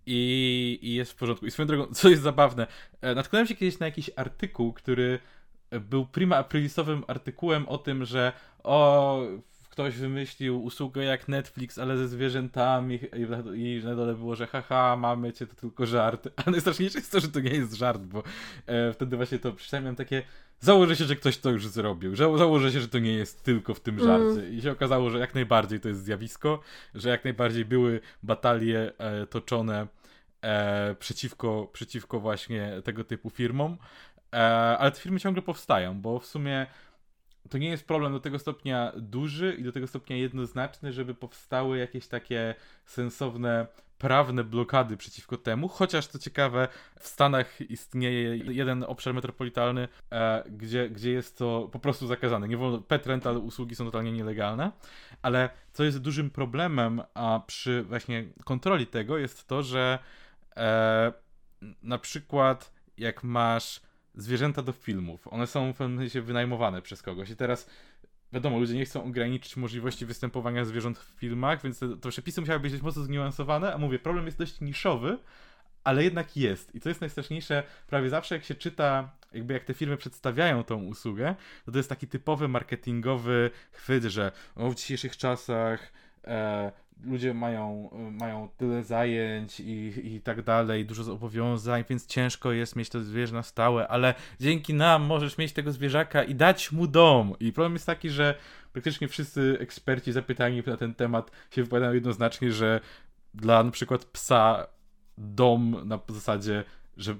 i, 0.05 0.79
i 0.81 0.93
jest 0.93 1.11
w 1.11 1.15
porządku. 1.15 1.45
I 1.45 1.51
swoją 1.51 1.67
drogą, 1.67 1.93
co 1.93 2.09
jest 2.09 2.21
zabawne, 2.21 2.67
e, 3.01 3.15
natknąłem 3.15 3.47
się 3.47 3.55
kiedyś 3.55 3.79
na 3.79 3.85
jakiś 3.85 4.11
artykuł, 4.15 4.73
który 4.73 5.19
był 5.79 6.05
prima 6.05 6.37
aprilisowym 6.37 7.03
artykułem 7.07 7.67
o 7.67 7.77
tym, 7.77 8.05
że 8.05 8.33
o, 8.63 9.21
ktoś 9.73 9.95
wymyślił 9.95 10.63
usługę 10.63 11.03
jak 11.03 11.27
Netflix, 11.27 11.77
ale 11.77 11.97
ze 11.97 12.07
zwierzętami 12.07 12.99
i, 13.55 13.81
na 13.83 13.95
dole 13.95 14.15
było, 14.15 14.35
że 14.35 14.47
haha, 14.47 14.95
mamy 14.99 15.33
cię, 15.33 15.47
to 15.47 15.55
tylko 15.55 15.85
żart. 15.85 16.27
Ale 16.37 16.51
najstraszniejsze 16.51 16.97
jest 16.97 17.11
to, 17.11 17.19
że 17.19 17.27
to 17.27 17.39
nie 17.39 17.49
jest 17.49 17.73
żart, 17.73 18.01
bo 18.01 18.23
e, 18.65 18.93
wtedy 18.93 19.17
właśnie 19.17 19.39
to 19.39 19.51
przynajmniej 19.51 19.95
takie 19.95 20.23
założę 20.59 20.95
się, 20.95 21.05
że 21.05 21.15
ktoś 21.15 21.37
to 21.37 21.49
już 21.49 21.67
zrobił. 21.67 22.15
Założę 22.15 22.71
się, 22.71 22.79
że 22.79 22.87
to 22.87 22.99
nie 22.99 23.13
jest 23.13 23.43
tylko 23.43 23.73
w 23.73 23.79
tym 23.79 23.99
żarcie. 23.99 24.41
Mm. 24.41 24.53
I 24.53 24.61
się 24.61 24.71
okazało, 24.71 25.09
że 25.09 25.19
jak 25.19 25.35
najbardziej 25.35 25.79
to 25.79 25.87
jest 25.87 26.03
zjawisko, 26.03 26.59
że 26.95 27.09
jak 27.09 27.23
najbardziej 27.23 27.65
były 27.65 27.99
batalie 28.23 28.91
e, 28.97 29.27
toczone 29.27 29.87
e, 30.41 30.95
przeciwko, 30.99 31.69
przeciwko 31.73 32.19
właśnie 32.19 32.81
tego 32.83 33.03
typu 33.03 33.29
firmom. 33.29 33.77
E, 34.33 34.77
ale 34.77 34.91
te 34.91 34.99
firmy 34.99 35.19
ciągle 35.19 35.41
powstają, 35.41 36.01
bo 36.01 36.19
w 36.19 36.25
sumie 36.25 36.67
to 37.49 37.57
nie 37.57 37.69
jest 37.69 37.87
problem 37.87 38.13
do 38.13 38.19
tego 38.19 38.39
stopnia 38.39 38.91
duży 38.97 39.55
i 39.59 39.63
do 39.63 39.71
tego 39.71 39.87
stopnia 39.87 40.17
jednoznaczny, 40.17 40.93
żeby 40.93 41.15
powstały 41.15 41.77
jakieś 41.77 42.07
takie 42.07 42.55
sensowne 42.85 43.67
prawne 43.97 44.43
blokady 44.43 44.97
przeciwko 44.97 45.37
temu, 45.37 45.67
chociaż 45.67 46.07
co 46.07 46.19
ciekawe, 46.19 46.67
w 46.99 47.07
Stanach 47.07 47.61
istnieje 47.61 48.37
jeden 48.37 48.83
obszar 48.83 49.13
metropolitalny, 49.13 49.87
e, 50.11 50.43
gdzie, 50.49 50.89
gdzie 50.89 51.11
jest 51.11 51.37
to 51.37 51.69
po 51.71 51.79
prostu 51.79 52.07
zakazane. 52.07 52.47
Nie 52.47 52.57
wolno, 52.57 52.81
pet 52.81 53.07
rental 53.07 53.37
usługi 53.37 53.75
są 53.75 53.85
totalnie 53.85 54.11
nielegalne, 54.11 54.71
ale 55.21 55.49
co 55.73 55.83
jest 55.83 55.97
dużym 55.97 56.29
problemem 56.29 57.01
a 57.13 57.41
przy 57.47 57.83
właśnie 57.83 58.25
kontroli 58.45 58.87
tego 58.87 59.17
jest 59.17 59.47
to, 59.47 59.63
że 59.63 59.99
e, 60.57 61.13
na 61.83 61.97
przykład 61.97 62.73
jak 62.97 63.23
masz 63.23 63.81
zwierzęta 64.15 64.61
do 64.61 64.71
filmów, 64.71 65.27
one 65.27 65.47
są 65.47 65.73
w 65.73 65.77
pewnym 65.77 65.99
sensie 65.99 66.21
wynajmowane 66.21 66.81
przez 66.81 67.01
kogoś. 67.01 67.29
I 67.29 67.35
teraz 67.35 67.69
wiadomo, 68.33 68.59
ludzie 68.59 68.73
nie 68.73 68.85
chcą 68.85 69.03
ograniczyć 69.03 69.57
możliwości 69.57 70.05
występowania 70.05 70.65
zwierząt 70.65 70.99
w 70.99 71.19
filmach, 71.19 71.61
więc 71.63 71.79
te, 71.79 71.97
te 71.97 72.09
przepisy 72.09 72.41
musiały 72.41 72.59
być 72.59 72.71
dość 72.71 72.83
mocno 72.83 73.03
zniuansowane, 73.03 73.73
a 73.73 73.77
mówię, 73.77 73.99
problem 73.99 74.25
jest 74.25 74.37
dość 74.37 74.61
niszowy, 74.61 75.17
ale 75.83 76.03
jednak 76.03 76.37
jest. 76.37 76.75
I 76.75 76.79
co 76.79 76.89
jest 76.89 77.01
najstraszniejsze, 77.01 77.63
prawie 77.87 78.09
zawsze 78.09 78.35
jak 78.35 78.43
się 78.43 78.55
czyta, 78.55 79.11
jakby 79.33 79.53
jak 79.53 79.63
te 79.63 79.73
firmy 79.73 79.97
przedstawiają 79.97 80.63
tą 80.63 80.83
usługę, 80.83 81.35
to 81.65 81.71
to 81.71 81.77
jest 81.77 81.89
taki 81.89 82.07
typowy 82.07 82.47
marketingowy 82.47 83.51
chwyt, 83.71 84.03
że 84.03 84.31
o, 84.55 84.69
w 84.69 84.75
dzisiejszych 84.75 85.17
czasach 85.17 85.93
e, 86.23 86.71
ludzie 87.01 87.33
mają, 87.33 87.89
mają 88.11 88.49
tyle 88.57 88.83
zajęć 88.83 89.59
i, 89.59 89.93
i 90.15 90.21
tak 90.21 90.41
dalej, 90.41 90.85
dużo 90.85 91.03
zobowiązań, 91.03 91.83
więc 91.89 92.05
ciężko 92.05 92.51
jest 92.51 92.75
mieć 92.75 92.89
to 92.89 93.01
zwierzę 93.01 93.33
na 93.33 93.43
stałe, 93.43 93.87
ale 93.87 94.13
dzięki 94.39 94.73
nam 94.73 95.03
możesz 95.03 95.37
mieć 95.37 95.53
tego 95.53 95.71
zwierzaka 95.71 96.23
i 96.23 96.35
dać 96.35 96.71
mu 96.71 96.87
dom. 96.87 97.33
I 97.39 97.53
problem 97.53 97.73
jest 97.73 97.85
taki, 97.85 98.09
że 98.09 98.35
praktycznie 98.73 99.07
wszyscy 99.07 99.57
eksperci 99.59 100.11
zapytani 100.11 100.63
na 100.65 100.77
ten 100.77 100.93
temat 100.93 101.31
się 101.51 101.63
wypowiadają 101.63 101.93
jednoznacznie, 101.93 102.51
że 102.51 102.79
dla 103.33 103.63
na 103.63 103.71
przykład 103.71 104.05
psa 104.05 104.67
dom 105.17 105.81
na 105.85 105.99
zasadzie 106.09 106.63
że 106.97 107.15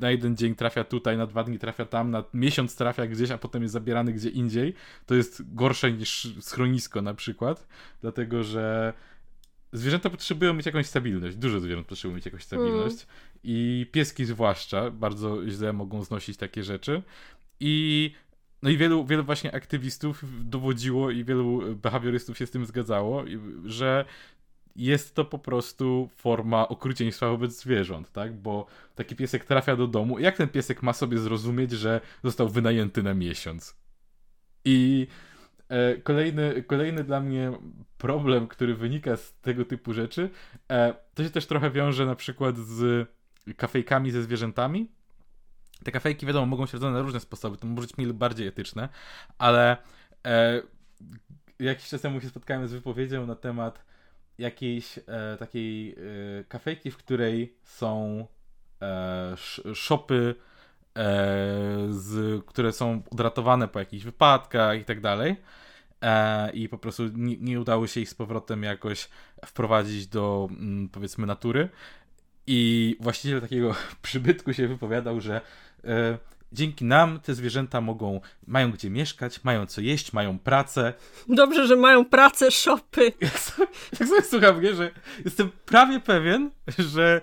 na 0.00 0.10
jeden 0.10 0.36
dzień 0.36 0.54
trafia 0.54 0.84
tutaj, 0.84 1.16
na 1.16 1.26
dwa 1.26 1.44
dni 1.44 1.58
trafia 1.58 1.84
tam, 1.84 2.10
na 2.10 2.24
miesiąc 2.34 2.76
trafia 2.76 3.06
gdzieś, 3.06 3.30
a 3.30 3.38
potem 3.38 3.62
jest 3.62 3.72
zabierany 3.72 4.12
gdzie 4.12 4.28
indziej, 4.28 4.74
to 5.06 5.14
jest 5.14 5.54
gorsze 5.54 5.92
niż 5.92 6.28
schronisko 6.40 7.02
na 7.02 7.14
przykład, 7.14 7.68
dlatego 8.00 8.44
że 8.44 8.92
zwierzęta 9.72 10.10
potrzebują 10.10 10.54
mieć 10.54 10.66
jakąś 10.66 10.86
stabilność. 10.86 11.36
Dużo 11.36 11.60
zwierząt 11.60 11.86
potrzebują 11.86 12.16
mieć 12.16 12.24
jakąś 12.24 12.44
stabilność. 12.44 12.96
Mm. 13.02 13.06
I 13.44 13.86
pieski 13.92 14.24
zwłaszcza 14.24 14.90
bardzo 14.90 15.48
źle 15.50 15.72
mogą 15.72 16.04
znosić 16.04 16.36
takie 16.36 16.64
rzeczy. 16.64 17.02
I 17.60 18.12
no 18.62 18.70
i 18.70 18.76
wielu, 18.76 19.06
wielu 19.06 19.24
właśnie 19.24 19.54
aktywistów 19.54 20.24
dowodziło 20.48 21.10
i 21.10 21.24
wielu 21.24 21.74
behawiorystów 21.74 22.38
się 22.38 22.46
z 22.46 22.50
tym 22.50 22.66
zgadzało, 22.66 23.24
że 23.64 24.04
jest 24.76 25.14
to 25.14 25.24
po 25.24 25.38
prostu 25.38 26.10
forma 26.16 26.68
okrucieństwa 26.68 27.28
wobec 27.28 27.60
zwierząt, 27.60 28.12
tak? 28.12 28.36
Bo 28.36 28.66
taki 28.94 29.16
piesek 29.16 29.44
trafia 29.44 29.76
do 29.76 29.86
domu. 29.86 30.18
Jak 30.18 30.36
ten 30.36 30.48
piesek 30.48 30.82
ma 30.82 30.92
sobie 30.92 31.18
zrozumieć, 31.18 31.70
że 31.70 32.00
został 32.24 32.48
wynajęty 32.48 33.02
na 33.02 33.14
miesiąc? 33.14 33.76
I 34.64 35.06
kolejny, 36.02 36.62
kolejny 36.62 37.04
dla 37.04 37.20
mnie 37.20 37.52
problem, 37.98 38.48
który 38.48 38.74
wynika 38.74 39.16
z 39.16 39.34
tego 39.40 39.64
typu 39.64 39.92
rzeczy, 39.92 40.30
e, 40.70 40.94
to 41.14 41.24
się 41.24 41.30
też 41.30 41.46
trochę 41.46 41.70
wiąże 41.70 42.06
na 42.06 42.14
przykład 42.14 42.56
z 42.56 43.08
kafejkami 43.56 44.10
ze 44.10 44.22
zwierzętami. 44.22 44.88
Te 45.84 45.92
kafejki, 45.92 46.26
wiadomo, 46.26 46.46
mogą 46.46 46.66
się 46.66 46.72
rodzone 46.72 46.92
na 46.92 47.02
różne 47.02 47.20
sposoby, 47.20 47.56
to 47.56 47.66
może 47.66 47.86
być 47.86 47.96
mniej 47.96 48.08
lub 48.08 48.16
bardziej 48.16 48.46
etyczne, 48.46 48.88
ale 49.38 49.76
e, 50.26 50.62
jakiś 51.58 51.88
czas 51.88 52.00
temu 52.00 52.20
się 52.20 52.28
spotkałem 52.28 52.68
z 52.68 52.72
wypowiedzią 52.72 53.26
na 53.26 53.34
temat 53.34 53.84
jakiejś 54.38 54.98
e, 54.98 55.36
takiej 55.38 55.92
e, 55.92 55.94
kafejki, 56.48 56.90
w 56.90 56.96
której 56.96 57.56
są 57.62 58.26
e, 58.82 59.34
shopy 59.74 60.34
E, 60.34 60.57
z, 61.90 62.44
które 62.46 62.72
są 62.72 63.02
odratowane 63.10 63.68
po 63.68 63.78
jakichś 63.78 64.04
wypadkach 64.04 64.80
i 64.80 64.84
tak 64.84 65.00
dalej. 65.00 65.36
E, 66.02 66.50
I 66.50 66.68
po 66.68 66.78
prostu 66.78 67.02
nie, 67.14 67.36
nie, 67.36 67.60
udało 67.60 67.86
się 67.86 68.00
ich 68.00 68.08
z 68.08 68.14
powrotem 68.14 68.62
jakoś 68.62 69.08
wprowadzić 69.46 70.06
do 70.06 70.48
mm, 70.50 70.88
powiedzmy 70.88 71.26
natury. 71.26 71.68
I 72.46 72.96
właściciel 73.00 73.40
takiego 73.40 73.74
przybytku 74.02 74.52
się 74.52 74.68
wypowiadał, 74.68 75.20
że 75.20 75.40
e, 75.84 76.18
dzięki 76.52 76.84
nam 76.84 77.20
te 77.20 77.34
zwierzęta 77.34 77.80
mogą, 77.80 78.20
mają 78.46 78.72
gdzie 78.72 78.90
mieszkać, 78.90 79.44
mają 79.44 79.66
co 79.66 79.80
jeść, 79.80 80.12
mają 80.12 80.38
pracę. 80.38 80.92
Dobrze, 81.28 81.66
że 81.66 81.76
mają 81.76 82.04
pracę, 82.04 82.50
szopy. 82.50 83.12
Jak 83.20 83.38
sobie, 83.38 83.68
jak 84.00 84.08
sobie 84.08 84.22
słucham, 84.22 84.62
nie, 84.62 84.74
że 84.74 84.90
jestem 85.24 85.50
prawie 85.66 86.00
pewien, 86.00 86.50
że 86.78 87.20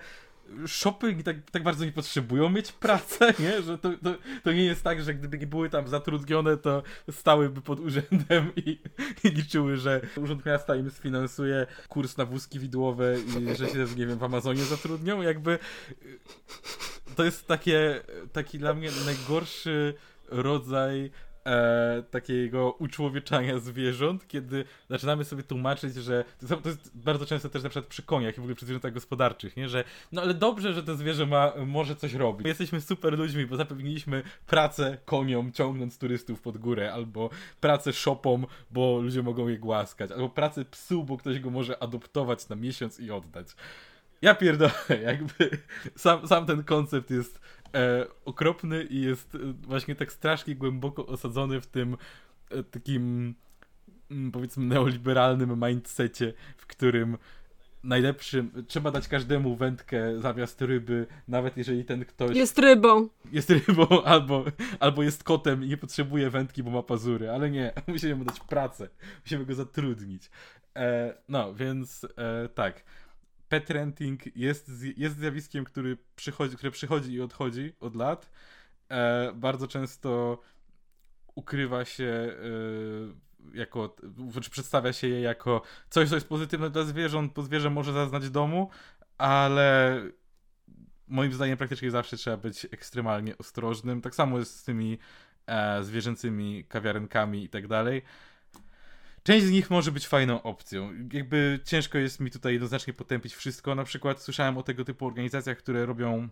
shopy 0.68 1.24
tak, 1.24 1.52
tak 1.52 1.64
bardzo 1.64 1.86
nie 1.86 1.92
potrzebują 1.92 2.50
mieć 2.50 2.72
pracę, 2.72 3.34
nie? 3.40 3.62
Że 3.62 3.78
to, 3.78 3.90
to, 4.04 4.16
to 4.44 4.52
nie 4.52 4.66
jest 4.66 4.84
tak, 4.84 5.04
że 5.04 5.14
gdyby 5.14 5.38
nie 5.38 5.48
były 5.48 5.70
tam 5.70 5.88
zatrudnione, 5.88 6.58
to 6.58 6.84
stałyby 7.12 7.62
pod 7.62 7.80
urzędem 7.80 8.52
i, 8.56 8.80
i 9.24 9.30
liczyły, 9.30 9.78
że 9.78 10.02
Urząd 10.16 10.46
Miasta 10.46 10.76
im 10.76 10.92
sfinansuje 10.92 11.68
kurs 11.90 12.18
na 12.18 12.26
wózki 12.26 12.60
widłowe 12.60 13.16
i 13.20 13.56
że 13.56 13.70
się, 13.70 13.86
nie 13.98 14.08
wiem, 14.08 14.18
w 14.18 14.24
Amazonie 14.24 14.64
zatrudnią. 14.64 15.22
Jakby 15.22 15.60
to 17.16 17.24
jest 17.24 17.48
takie, 17.48 18.02
taki 18.34 18.60
dla 18.60 18.74
mnie 18.74 18.90
najgorszy 19.06 19.94
rodzaj 20.30 21.12
e, 21.46 22.04
takiego 22.12 22.72
uczłowieczania 22.72 23.60
zwierząt, 23.60 24.28
kiedy 24.28 24.66
zaczynamy 24.90 25.24
sobie 25.24 25.44
tłumaczyć, 25.44 25.96
że 25.96 26.26
to, 26.50 26.58
to 26.58 26.70
jest 26.70 26.98
bardzo 26.98 27.26
często 27.26 27.50
też 27.50 27.64
na 27.64 27.70
przykład 27.70 27.90
przy 27.90 28.04
koniach 28.04 28.34
i 28.34 28.38
w 28.38 28.40
ogóle 28.40 28.56
przy 28.56 28.66
zwierzętach 28.66 28.94
gospodarczych, 28.94 29.58
nie? 29.58 29.70
że 29.70 29.84
no 30.12 30.22
ale 30.22 30.34
dobrze, 30.34 30.74
że 30.74 30.84
to 30.84 30.96
zwierzę 30.96 31.26
ma, 31.26 31.54
może 31.66 31.96
coś 31.96 32.14
robić. 32.14 32.44
My 32.44 32.50
jesteśmy 32.50 32.82
super 32.82 33.18
ludźmi, 33.18 33.46
bo 33.46 33.56
zapewniliśmy 33.56 34.24
pracę 34.48 34.98
koniom, 35.06 35.52
ciągnąc 35.52 35.98
turystów 35.98 36.42
pod 36.42 36.58
górę, 36.58 36.94
albo 36.94 37.30
pracę 37.62 37.94
shopom, 37.94 38.46
bo 38.72 39.02
ludzie 39.02 39.24
mogą 39.24 39.48
je 39.48 39.58
głaskać, 39.58 40.12
albo 40.12 40.30
pracę 40.30 40.66
psu, 40.66 41.04
bo 41.04 41.18
ktoś 41.18 41.40
go 41.40 41.50
może 41.50 41.84
adoptować 41.84 42.50
na 42.50 42.56
miesiąc 42.56 43.00
i 43.00 43.12
oddać. 43.12 43.48
Ja 44.22 44.36
pierdolę, 44.36 44.72
jakby 45.04 45.50
sam, 45.96 46.28
sam 46.28 46.46
ten 46.46 46.64
koncept 46.64 47.12
jest 47.12 47.40
e, 47.76 48.06
okropny 48.26 48.84
i 48.84 49.02
jest 49.02 49.36
e, 49.36 49.38
właśnie 49.68 49.96
tak 49.96 50.12
strasznie 50.12 50.56
głęboko 50.56 51.06
osadzony 51.06 51.62
w 51.62 51.68
tym 51.68 51.98
e, 52.50 52.64
takim 52.64 53.36
mm, 54.12 54.32
powiedzmy 54.32 54.66
neoliberalnym 54.66 55.66
mindsetie, 55.66 56.34
w 56.58 56.66
którym 56.66 57.18
najlepszym, 57.86 58.52
trzeba 58.68 58.92
dać 58.92 59.08
każdemu 59.08 59.56
wędkę 59.56 60.22
zamiast 60.22 60.62
ryby, 60.62 61.08
nawet 61.28 61.58
jeżeli 61.58 61.86
ten 61.86 62.06
ktoś... 62.06 62.36
Jest 62.36 62.60
rybą. 62.60 63.10
Jest 63.32 63.50
rybą, 63.50 63.88
albo, 64.06 64.46
albo 64.80 65.04
jest 65.04 65.24
kotem 65.24 65.64
i 65.64 65.68
nie 65.68 65.78
potrzebuje 65.78 66.30
wędki, 66.30 66.64
bo 66.64 66.72
ma 66.72 66.84
pazury, 66.84 67.30
ale 67.30 67.50
nie, 67.50 67.74
musimy 67.88 68.16
mu 68.16 68.26
dać 68.26 68.40
pracę, 68.40 68.90
musimy 69.24 69.46
go 69.46 69.56
zatrudnić. 69.56 70.30
E, 70.76 71.14
no, 71.30 71.54
więc 71.54 72.08
e, 72.18 72.50
tak 72.50 72.84
pet 73.50 73.70
renting 73.70 74.36
jest, 74.36 74.72
jest 74.98 75.18
zjawiskiem, 75.18 75.66
który 75.66 75.98
przychodzi, 76.16 76.56
które 76.56 76.72
przychodzi 76.72 77.14
i 77.14 77.22
odchodzi 77.22 77.74
od 77.80 77.96
lat. 77.96 78.32
E, 78.90 79.32
bardzo 79.34 79.68
często 79.68 80.42
ukrywa 81.36 81.86
się 81.86 82.36
e, 83.54 83.58
jako, 83.58 83.96
czy 84.42 84.50
przedstawia 84.50 84.94
się 84.94 85.08
je 85.08 85.22
jako 85.22 85.62
coś, 85.90 86.10
co 86.10 86.16
jest 86.16 86.28
pozytywne 86.28 86.70
dla 86.70 86.84
zwierząt, 86.84 87.34
bo 87.34 87.42
zwierzę 87.42 87.70
może 87.70 87.94
zaznać 87.94 88.30
domu, 88.30 88.70
ale 89.18 90.02
moim 91.08 91.34
zdaniem 91.34 91.58
praktycznie 91.58 91.92
zawsze 91.92 92.18
trzeba 92.18 92.38
być 92.38 92.66
ekstremalnie 92.66 93.38
ostrożnym. 93.38 94.02
Tak 94.02 94.16
samo 94.16 94.40
jest 94.40 94.60
z 94.60 94.64
tymi 94.64 94.98
e, 95.48 95.84
zwierzęcymi 95.84 96.66
kawiarenkami 96.66 97.44
i 97.44 97.50
tak 97.50 97.68
dalej. 97.68 98.02
Część 99.26 99.46
z 99.46 99.52
nich 99.52 99.70
może 99.70 99.92
być 99.92 100.08
fajną 100.08 100.44
opcją. 100.44 100.94
Jakby 101.14 101.60
ciężko 101.64 101.98
jest 101.98 102.20
mi 102.20 102.32
tutaj 102.32 102.54
jednoznacznie 102.54 102.94
potępić 102.94 103.36
wszystko. 103.36 103.76
Na 103.76 103.84
przykład 103.84 104.22
słyszałem 104.22 104.58
o 104.58 104.64
tego 104.64 104.86
typu 104.86 105.08
organizacjach, 105.08 105.58
które 105.58 105.86
robią, 105.86 106.30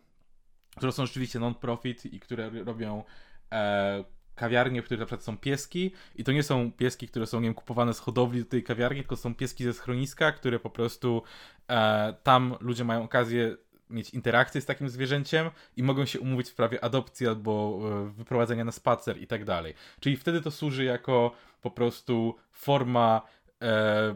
które 0.76 0.92
są 0.92 1.06
rzeczywiście 1.06 1.40
non-profit 1.40 2.06
i 2.06 2.20
które 2.20 2.50
robią 2.50 3.04
e, 3.52 4.04
kawiarnie, 4.36 4.82
w 4.82 4.86
których 4.86 5.00
na 5.00 5.06
przykład 5.06 5.24
są 5.24 5.38
pieski 5.38 5.92
i 6.16 6.24
to 6.24 6.32
nie 6.32 6.44
są 6.44 6.72
pieski, 6.72 7.08
które 7.08 7.28
są, 7.28 7.40
nie 7.40 7.48
wiem, 7.48 7.54
kupowane 7.54 7.94
z 7.94 8.00
hodowli 8.00 8.40
do 8.40 8.50
tej 8.50 8.64
kawiarni, 8.64 9.00
tylko 9.00 9.16
są 9.16 9.36
pieski 9.36 9.64
ze 9.64 9.74
schroniska, 9.74 10.32
które 10.32 10.60
po 10.60 10.70
prostu 10.70 11.24
e, 11.70 12.14
tam 12.24 12.56
ludzie 12.60 12.84
mają 12.84 13.04
okazję 13.04 13.58
mieć 13.94 14.10
interakcję 14.10 14.62
z 14.62 14.66
takim 14.66 14.90
zwierzęciem 14.90 15.50
i 15.78 15.84
mogą 15.84 16.06
się 16.06 16.20
umówić 16.20 16.48
w 16.48 16.50
sprawie 16.50 16.84
adopcji 16.84 17.28
albo 17.28 17.80
e, 17.84 18.10
wyprowadzenia 18.10 18.66
na 18.66 18.72
spacer 18.72 19.22
i 19.22 19.28
tak 19.28 19.46
dalej. 19.46 19.74
Czyli 20.00 20.18
wtedy 20.18 20.42
to 20.42 20.52
służy 20.52 20.84
jako 20.84 21.32
po 21.62 21.72
prostu 21.72 22.36
forma 22.52 23.22
e, 23.62 24.16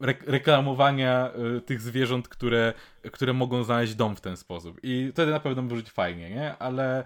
re 0.00 0.14
reklamowania 0.26 1.30
e, 1.30 1.60
tych 1.60 1.80
zwierząt, 1.80 2.28
które, 2.28 2.74
które 3.12 3.32
mogą 3.32 3.64
znaleźć 3.64 3.94
dom 3.94 4.16
w 4.16 4.20
ten 4.20 4.36
sposób. 4.36 4.80
I 4.82 5.10
wtedy 5.12 5.32
na 5.32 5.40
pewno 5.40 5.62
może 5.62 5.76
być 5.76 5.90
fajnie, 5.90 6.30
nie? 6.30 6.58
Ale 6.58 7.04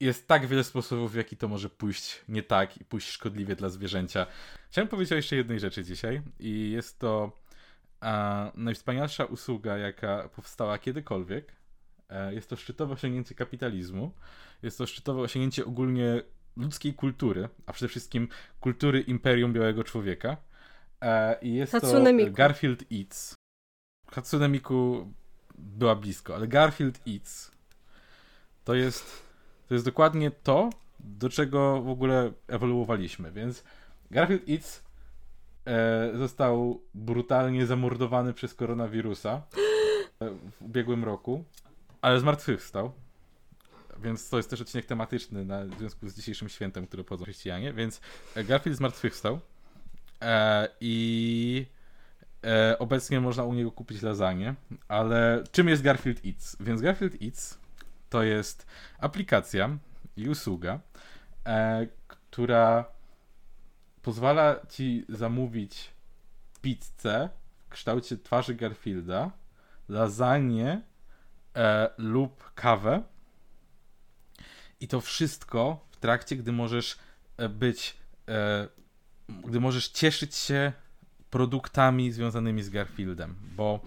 jest 0.00 0.28
tak 0.28 0.46
wiele 0.46 0.64
sposobów, 0.64 1.12
w 1.12 1.14
jaki 1.14 1.36
to 1.36 1.48
może 1.48 1.70
pójść 1.70 2.24
nie 2.28 2.42
tak 2.42 2.80
i 2.80 2.84
pójść 2.84 3.08
szkodliwie 3.08 3.56
dla 3.56 3.68
zwierzęcia. 3.68 4.26
Chciałem 4.70 4.88
powiedzieć 4.88 5.12
o 5.12 5.16
jeszcze 5.16 5.36
jednej 5.36 5.60
rzeczy 5.60 5.84
dzisiaj 5.84 6.22
i 6.40 6.70
jest 6.70 6.98
to 6.98 7.32
a, 8.06 8.52
najwspanialsza 8.54 9.24
usługa, 9.24 9.76
jaka 9.76 10.28
powstała 10.28 10.78
kiedykolwiek. 10.78 11.52
E, 12.08 12.34
jest 12.34 12.50
to 12.50 12.56
szczytowe 12.56 12.94
osiągnięcie 12.94 13.34
kapitalizmu. 13.34 14.12
Jest 14.62 14.78
to 14.78 14.86
szczytowe 14.86 15.22
osiągnięcie 15.22 15.64
ogólnie 15.64 16.22
ludzkiej 16.56 16.94
kultury, 16.94 17.48
a 17.66 17.72
przede 17.72 17.88
wszystkim 17.88 18.28
kultury 18.60 19.00
Imperium 19.00 19.52
Białego 19.52 19.84
Człowieka. 19.84 20.36
E, 21.02 21.38
I 21.42 21.54
jest 21.54 21.72
Hatsune 21.72 22.04
to 22.04 22.12
Miku. 22.12 22.32
Garfield 22.32 22.84
Eats. 22.92 23.34
Hatsune 24.10 24.48
Miku 24.48 25.12
była 25.58 25.94
blisko, 25.96 26.34
ale 26.34 26.48
Garfield 26.48 27.00
Eats 27.08 27.50
to 28.64 28.74
jest, 28.74 29.22
to 29.68 29.74
jest 29.74 29.84
dokładnie 29.84 30.30
to, 30.30 30.70
do 31.00 31.28
czego 31.28 31.82
w 31.82 31.88
ogóle 31.88 32.32
ewoluowaliśmy. 32.48 33.32
Więc 33.32 33.64
Garfield 34.10 34.48
Eats 34.48 34.85
został 36.14 36.80
brutalnie 36.94 37.66
zamordowany 37.66 38.32
przez 38.32 38.54
koronawirusa 38.54 39.42
e, 40.20 40.30
w 40.30 40.62
ubiegłym 40.62 41.04
roku, 41.04 41.44
ale 42.00 42.20
zmartwychwstał. 42.20 42.92
Więc 44.02 44.28
to 44.28 44.36
jest 44.36 44.50
też 44.50 44.60
odcinek 44.60 44.86
tematyczny 44.86 45.44
na, 45.44 45.64
w 45.64 45.78
związku 45.78 46.08
z 46.08 46.14
dzisiejszym 46.16 46.48
świętem, 46.48 46.86
które 46.86 47.00
obchodzą 47.00 47.24
chrześcijanie. 47.24 47.72
Więc 47.72 48.00
e, 48.34 48.44
Garfield 48.44 48.78
zmartwychwstał 48.78 49.40
e, 50.22 50.68
i 50.80 51.66
e, 52.44 52.78
obecnie 52.78 53.20
można 53.20 53.44
u 53.44 53.54
niego 53.54 53.70
kupić 53.72 54.02
lasagne. 54.02 54.54
Ale 54.88 55.44
czym 55.52 55.68
jest 55.68 55.82
Garfield 55.82 56.26
Eats? 56.26 56.56
Więc 56.60 56.80
Garfield 56.80 57.22
Eats 57.22 57.58
to 58.10 58.22
jest 58.22 58.66
aplikacja 58.98 59.78
i 60.16 60.28
usługa, 60.28 60.80
e, 61.46 61.86
która 62.08 62.95
pozwala 64.06 64.60
ci 64.70 65.04
zamówić 65.08 65.90
pizzę 66.62 67.28
w 67.58 67.68
kształcie 67.68 68.16
twarzy 68.16 68.54
Garfielda, 68.54 69.30
lasagne 69.88 70.82
e, 71.56 71.90
lub 71.98 72.54
kawę. 72.54 73.02
I 74.80 74.88
to 74.88 75.00
wszystko 75.00 75.86
w 75.90 75.96
trakcie, 75.96 76.36
gdy 76.36 76.52
możesz 76.52 76.98
e, 77.36 77.48
być, 77.48 77.96
e, 78.28 78.68
gdy 79.44 79.60
możesz 79.60 79.88
cieszyć 79.88 80.34
się 80.34 80.72
produktami 81.30 82.12
związanymi 82.12 82.62
z 82.62 82.70
Garfieldem, 82.70 83.36
bo 83.56 83.80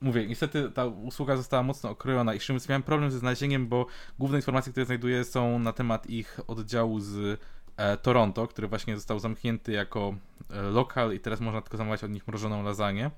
mówię, 0.00 0.26
niestety 0.26 0.70
ta 0.70 0.86
usługa 0.86 1.36
została 1.36 1.62
mocno 1.62 1.90
okrojona 1.90 2.34
i 2.34 2.38
miałem 2.68 2.82
problem 2.82 3.10
ze 3.10 3.18
znalezieniem, 3.18 3.68
bo 3.68 3.86
główne 4.18 4.38
informacje, 4.38 4.72
które 4.72 4.86
znajduję 4.86 5.24
są 5.24 5.58
na 5.58 5.72
temat 5.72 6.06
ich 6.06 6.40
oddziału 6.46 7.00
z 7.00 7.40
Toronto, 8.02 8.48
który 8.48 8.68
właśnie 8.68 8.96
został 8.96 9.18
zamknięty 9.18 9.72
jako 9.72 10.14
e, 10.50 10.62
lokal 10.62 11.14
i 11.14 11.20
teraz 11.20 11.40
można 11.40 11.62
tylko 11.62 11.76
zamawiać 11.76 12.04
od 12.04 12.10
nich 12.10 12.26
mrożoną 12.28 12.62
lasagne. 12.62 13.10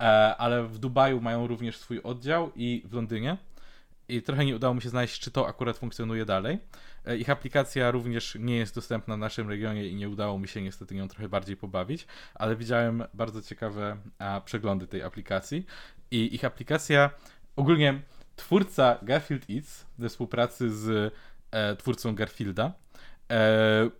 E, 0.00 0.36
ale 0.36 0.64
w 0.64 0.78
Dubaju 0.78 1.20
mają 1.20 1.46
również 1.46 1.78
swój 1.78 2.02
oddział 2.02 2.52
i 2.56 2.82
w 2.86 2.92
Londynie. 2.92 3.36
I 4.08 4.22
trochę 4.22 4.44
nie 4.44 4.56
udało 4.56 4.74
mi 4.74 4.82
się 4.82 4.88
znaleźć, 4.88 5.20
czy 5.20 5.30
to 5.30 5.48
akurat 5.48 5.78
funkcjonuje 5.78 6.24
dalej. 6.24 6.58
E, 7.06 7.16
Ich 7.16 7.30
aplikacja 7.30 7.90
również 7.90 8.36
nie 8.40 8.56
jest 8.56 8.74
dostępna 8.74 9.16
w 9.16 9.18
naszym 9.18 9.48
regionie 9.48 9.88
i 9.88 9.94
nie 9.94 10.08
udało 10.08 10.38
mi 10.38 10.48
się 10.48 10.62
niestety 10.62 10.94
nią 10.94 11.08
trochę 11.08 11.28
bardziej 11.28 11.56
pobawić, 11.56 12.06
ale 12.34 12.56
widziałem 12.56 13.04
bardzo 13.14 13.42
ciekawe 13.42 13.96
przeglądy 14.44 14.86
tej 14.86 15.02
aplikacji. 15.02 15.66
I 16.10 16.34
ich 16.34 16.44
aplikacja, 16.44 17.10
ogólnie 17.56 18.02
twórca 18.36 18.98
Garfield 19.02 19.50
Eats 19.50 19.86
we 19.98 20.08
współpracy 20.08 20.70
z 20.70 21.14
e, 21.50 21.76
twórcą 21.76 22.14
Garfielda 22.14 22.72
e, 23.30 23.90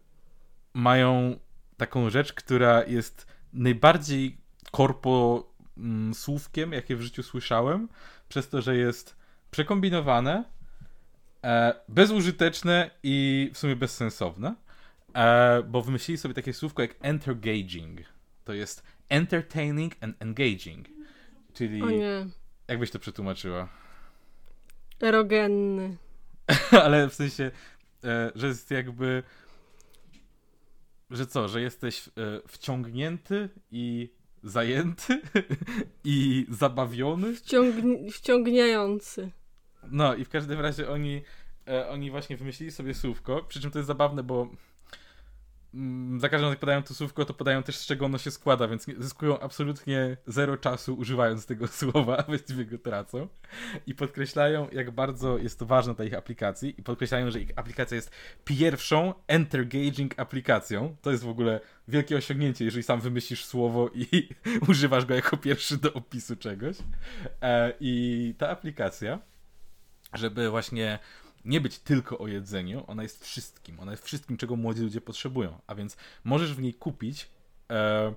mają 0.74 1.38
taką 1.76 2.10
rzecz, 2.10 2.32
która 2.32 2.84
jest 2.84 3.26
najbardziej 3.52 4.38
korpo 4.70 5.48
mm, 5.76 6.14
słówkiem, 6.14 6.72
jakie 6.72 6.96
w 6.96 7.02
życiu 7.02 7.22
słyszałem, 7.22 7.88
przez 8.28 8.48
to, 8.48 8.62
że 8.62 8.76
jest 8.76 9.16
przekombinowane, 9.50 10.44
e, 11.44 11.74
bezużyteczne 11.88 12.90
i 13.02 13.50
w 13.54 13.58
sumie 13.58 13.76
bezsensowne, 13.76 14.54
e, 15.14 15.62
bo 15.62 15.82
wymyślili 15.82 16.18
sobie 16.18 16.34
takie 16.34 16.52
słówko 16.52 16.82
jak 16.82 16.94
entergaging. 17.00 18.00
To 18.44 18.52
jest 18.52 18.82
entertaining 19.08 19.94
and 20.00 20.16
engaging. 20.22 20.86
Czyli 21.54 21.82
O 21.82 21.90
nie. 21.90 22.26
jak 22.68 22.78
byś 22.78 22.90
to 22.90 22.98
przetłumaczyła? 22.98 23.68
Erogenny. 25.00 25.96
Ale 26.84 27.08
w 27.08 27.14
sensie, 27.14 27.50
że 28.34 28.46
jest 28.46 28.70
jakby. 28.70 29.22
Że 31.10 31.26
co, 31.26 31.48
że 31.48 31.60
jesteś 31.60 32.08
e, 32.08 32.10
wciągnięty 32.48 33.48
i 33.70 34.12
zajęty 34.42 35.20
i 36.04 36.46
zabawiony. 36.50 37.32
Wciągni- 37.34 38.12
wciągniający. 38.12 39.30
No 39.90 40.14
i 40.14 40.24
w 40.24 40.28
każdym 40.28 40.60
razie 40.60 40.90
oni, 40.90 41.22
e, 41.68 41.88
oni 41.88 42.10
właśnie 42.10 42.36
wymyślili 42.36 42.72
sobie 42.72 42.94
słówko, 42.94 43.44
przy 43.48 43.60
czym 43.60 43.70
to 43.70 43.78
jest 43.78 43.86
zabawne, 43.86 44.22
bo 44.22 44.50
za 46.18 46.28
każdym 46.28 46.44
razem 46.44 46.50
jak 46.50 46.58
podają 46.58 46.82
to 46.82 46.94
słówko, 46.94 47.24
to 47.24 47.34
podają 47.34 47.62
też 47.62 47.76
z 47.76 47.86
czego 47.86 48.06
ono 48.06 48.18
się 48.18 48.30
składa, 48.30 48.68
więc 48.68 48.86
zyskują 48.98 49.40
absolutnie 49.40 50.16
zero 50.26 50.56
czasu 50.56 50.94
używając 50.94 51.46
tego 51.46 51.66
słowa, 51.80 52.16
a 52.16 52.22
właściwie 52.22 52.64
go 52.64 52.78
tracą. 52.78 53.28
I 53.86 53.94
podkreślają, 53.94 54.68
jak 54.72 54.90
bardzo 54.90 55.38
jest 55.38 55.58
to 55.58 55.66
ważne 55.66 55.94
dla 55.94 56.04
ich 56.04 56.14
aplikacji 56.14 56.74
i 56.78 56.82
podkreślają, 56.82 57.30
że 57.30 57.40
ich 57.40 57.50
aplikacja 57.56 57.94
jest 57.94 58.10
pierwszą 58.44 59.14
entergaging 59.26 60.18
aplikacją. 60.20 60.96
To 61.02 61.10
jest 61.10 61.24
w 61.24 61.28
ogóle 61.28 61.60
wielkie 61.88 62.16
osiągnięcie, 62.16 62.64
jeżeli 62.64 62.82
sam 62.82 63.00
wymyślisz 63.00 63.44
słowo 63.44 63.90
i 63.94 64.28
używasz 64.68 65.06
go 65.06 65.14
jako 65.14 65.36
pierwszy 65.36 65.76
do 65.76 65.92
opisu 65.92 66.36
czegoś. 66.36 66.76
E, 67.42 67.72
I 67.80 68.34
ta 68.38 68.48
aplikacja 68.48 69.18
żeby 70.14 70.50
właśnie 70.50 70.98
nie 71.44 71.60
być 71.60 71.78
tylko 71.78 72.18
o 72.18 72.26
jedzeniu, 72.26 72.84
ona 72.86 73.02
jest 73.02 73.24
wszystkim. 73.24 73.80
Ona 73.80 73.90
jest 73.90 74.04
wszystkim, 74.04 74.36
czego 74.36 74.56
młodzi 74.56 74.82
ludzie 74.82 75.00
potrzebują. 75.00 75.60
A 75.66 75.74
więc 75.74 75.96
możesz 76.24 76.54
w 76.54 76.62
niej 76.62 76.74
kupić 76.74 77.30
e, 77.70 78.14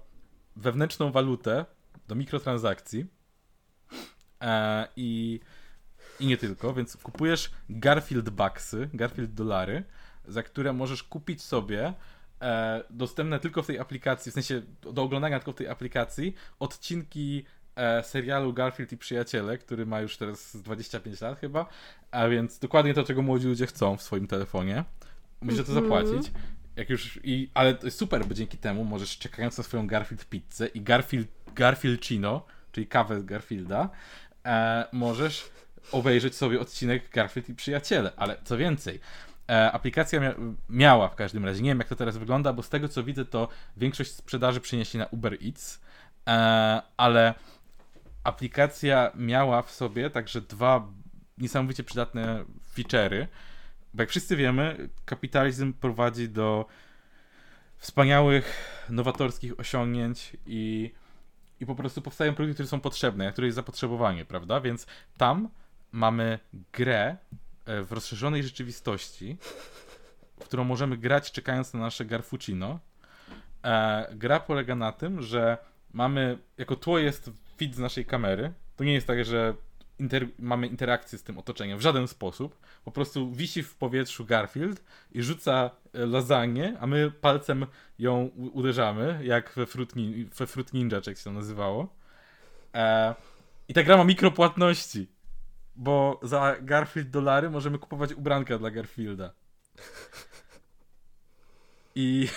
wewnętrzną 0.56 1.12
walutę 1.12 1.66
do 2.08 2.16
mikrotransakcji 2.16 3.06
e, 4.42 4.88
i, 4.96 5.40
i 6.20 6.28
nie 6.28 6.38
tylko, 6.38 6.74
więc 6.74 6.98
kupujesz 6.98 7.52
Garfield 7.70 8.30
Bucksy, 8.30 8.90
Garfield 8.94 9.34
dolary, 9.34 9.84
za 10.28 10.44
które 10.44 10.74
możesz 10.74 11.04
kupić 11.04 11.42
sobie 11.42 11.94
e, 12.42 12.84
dostępne 12.90 13.40
tylko 13.40 13.64
w 13.64 13.68
tej 13.68 13.80
aplikacji, 13.80 14.32
w 14.32 14.34
sensie 14.34 14.62
do 14.82 15.04
oglądania 15.04 15.40
tylko 15.40 15.52
w 15.52 15.56
tej 15.56 15.68
aplikacji, 15.68 16.36
odcinki 16.60 17.46
e, 17.76 18.04
serialu 18.04 18.54
Garfield 18.54 18.92
i 18.92 18.98
Przyjaciele, 18.98 19.58
który 19.58 19.86
ma 19.86 20.02
już 20.02 20.18
teraz 20.18 20.52
z 20.52 20.62
25 20.62 21.22
lat 21.22 21.40
chyba, 21.40 21.66
a 22.12 22.28
więc 22.28 22.60
dokładnie 22.60 22.94
to, 22.94 23.04
czego 23.04 23.22
młodzi 23.22 23.48
ludzie 23.48 23.68
chcą 23.68 23.98
w 23.98 24.02
swoim 24.02 24.28
telefonie. 24.28 24.84
Musisz 25.42 25.58
za 25.58 25.64
to 25.74 25.80
Mhm. 25.80 26.06
zapłacić. 26.06 26.32
Jak 26.76 26.90
już 26.90 27.20
i, 27.24 27.50
ale 27.54 27.74
to 27.76 27.88
jest 27.88 27.98
super, 27.98 28.26
bo 28.26 28.34
dzięki 28.34 28.58
temu 28.58 28.84
możesz 28.86 29.18
czekając 29.18 29.58
na 29.58 29.64
swoją 29.64 29.88
Garfield 29.88 30.26
pizzę 30.26 30.68
i 30.68 30.82
Garfield, 30.82 31.28
Garfieldcino, 31.56 32.46
czyli 32.72 32.88
kawę 32.88 33.20
z 33.20 33.26
Garfielda, 33.26 33.90
e, 34.46 34.86
możesz 34.92 35.50
obejrzeć 35.92 36.36
sobie 36.36 36.60
odcinek 36.60 37.10
Garfield 37.10 37.50
i 37.50 37.56
Przyjaciele. 37.56 38.12
Ale 38.18 38.38
co 38.44 38.58
więcej, 38.58 39.00
e, 39.50 39.72
aplikacja 39.72 40.20
mia 40.20 40.34
miała 40.70 41.10
w 41.10 41.16
każdym 41.16 41.46
razie, 41.46 41.62
nie 41.62 41.70
wiem 41.70 41.78
jak 41.80 41.88
to 41.90 41.96
teraz 41.96 42.18
wygląda, 42.18 42.54
bo 42.54 42.64
z 42.64 42.70
tego 42.70 42.90
co 42.90 43.04
widzę, 43.04 43.26
to 43.26 43.48
większość 43.78 44.12
sprzedaży 44.12 44.62
przenieśli 44.62 45.00
na 45.00 45.06
Uber 45.06 45.38
Eats, 45.46 45.82
e, 46.28 46.82
ale 46.98 47.34
aplikacja 48.24 49.12
miała 49.16 49.62
w 49.62 49.72
sobie 49.72 50.10
także 50.10 50.42
dwa 50.42 50.88
niesamowicie 51.42 51.84
przydatne 51.84 52.46
feature'y, 52.76 53.28
bo 53.94 54.04
jak 54.04 54.10
wszyscy 54.10 54.36
wiemy, 54.36 54.90
kapitalizm 55.06 55.74
prowadzi 55.74 56.30
do 56.30 56.66
wspaniałych, 57.78 58.72
nowatorskich 58.90 59.60
osiągnięć 59.60 60.38
i, 60.46 60.92
i 61.60 61.66
po 61.66 61.76
prostu 61.76 62.02
powstają 62.02 62.36
produkty, 62.36 62.54
które 62.54 62.68
są 62.68 62.80
potrzebne, 62.80 63.32
które 63.32 63.48
jest 63.48 63.56
zapotrzebowanie, 63.56 64.26
prawda? 64.26 64.62
Więc 64.62 64.88
tam 65.18 65.50
mamy 65.92 66.40
grę 66.74 67.18
e, 67.66 67.84
w 67.84 67.92
rozszerzonej 67.92 68.44
rzeczywistości, 68.44 69.38
w 70.40 70.44
którą 70.44 70.64
możemy 70.64 70.98
grać 70.98 71.32
czekając 71.32 71.74
na 71.74 71.80
nasze 71.80 72.06
Garfuccino. 72.06 72.80
E, 73.64 74.08
gra 74.16 74.40
polega 74.40 74.76
na 74.76 74.92
tym, 74.92 75.22
że 75.22 75.58
mamy, 75.94 76.38
jako 76.58 76.76
tło 76.76 77.00
jest 77.00 77.32
feed 77.58 77.76
z 77.76 77.80
naszej 77.80 78.06
kamery, 78.06 78.54
to 78.76 78.84
nie 78.84 78.94
jest 78.94 79.08
tak, 79.08 79.26
że 79.26 79.54
inter, 80.02 80.28
mamy 80.40 80.68
interakcję 80.68 81.18
z 81.18 81.24
tym 81.24 81.38
otoczeniem 81.38 81.78
w 81.78 81.82
żaden 81.82 82.08
sposób. 82.08 82.60
Po 82.86 82.92
prostu 82.92 83.32
wisi 83.32 83.64
w 83.64 83.76
powietrzu 83.76 84.26
Garfield 84.26 84.84
i 85.12 85.24
rzuca 85.24 85.72
e, 85.94 86.06
lasagne, 86.06 86.78
a 86.80 86.88
my 86.88 87.12
palcem 87.12 87.66
ją 88.00 88.26
uderzamy, 88.36 89.20
jak 89.24 89.54
we 89.56 89.66
Fruit, 89.66 89.96
Nin- 89.96 90.30
we 90.40 90.48
Fruit 90.48 90.74
Ninja, 90.74 91.02
czy 91.02 91.10
jak 91.10 91.18
się 91.18 91.24
to 91.24 91.32
nazywało. 91.32 91.96
E, 92.74 93.16
I 93.68 93.74
ta 93.74 93.84
gra 93.84 93.98
ma 93.98 94.04
mikropłatności, 94.04 95.08
bo 95.76 96.20
za 96.24 96.56
Garfield 96.62 97.10
dolary 97.10 97.50
możemy 97.50 97.80
kupować 97.80 98.14
ubranka 98.14 98.58
dla 98.58 98.72
Garfielda. 98.72 99.34
I... 101.96 102.28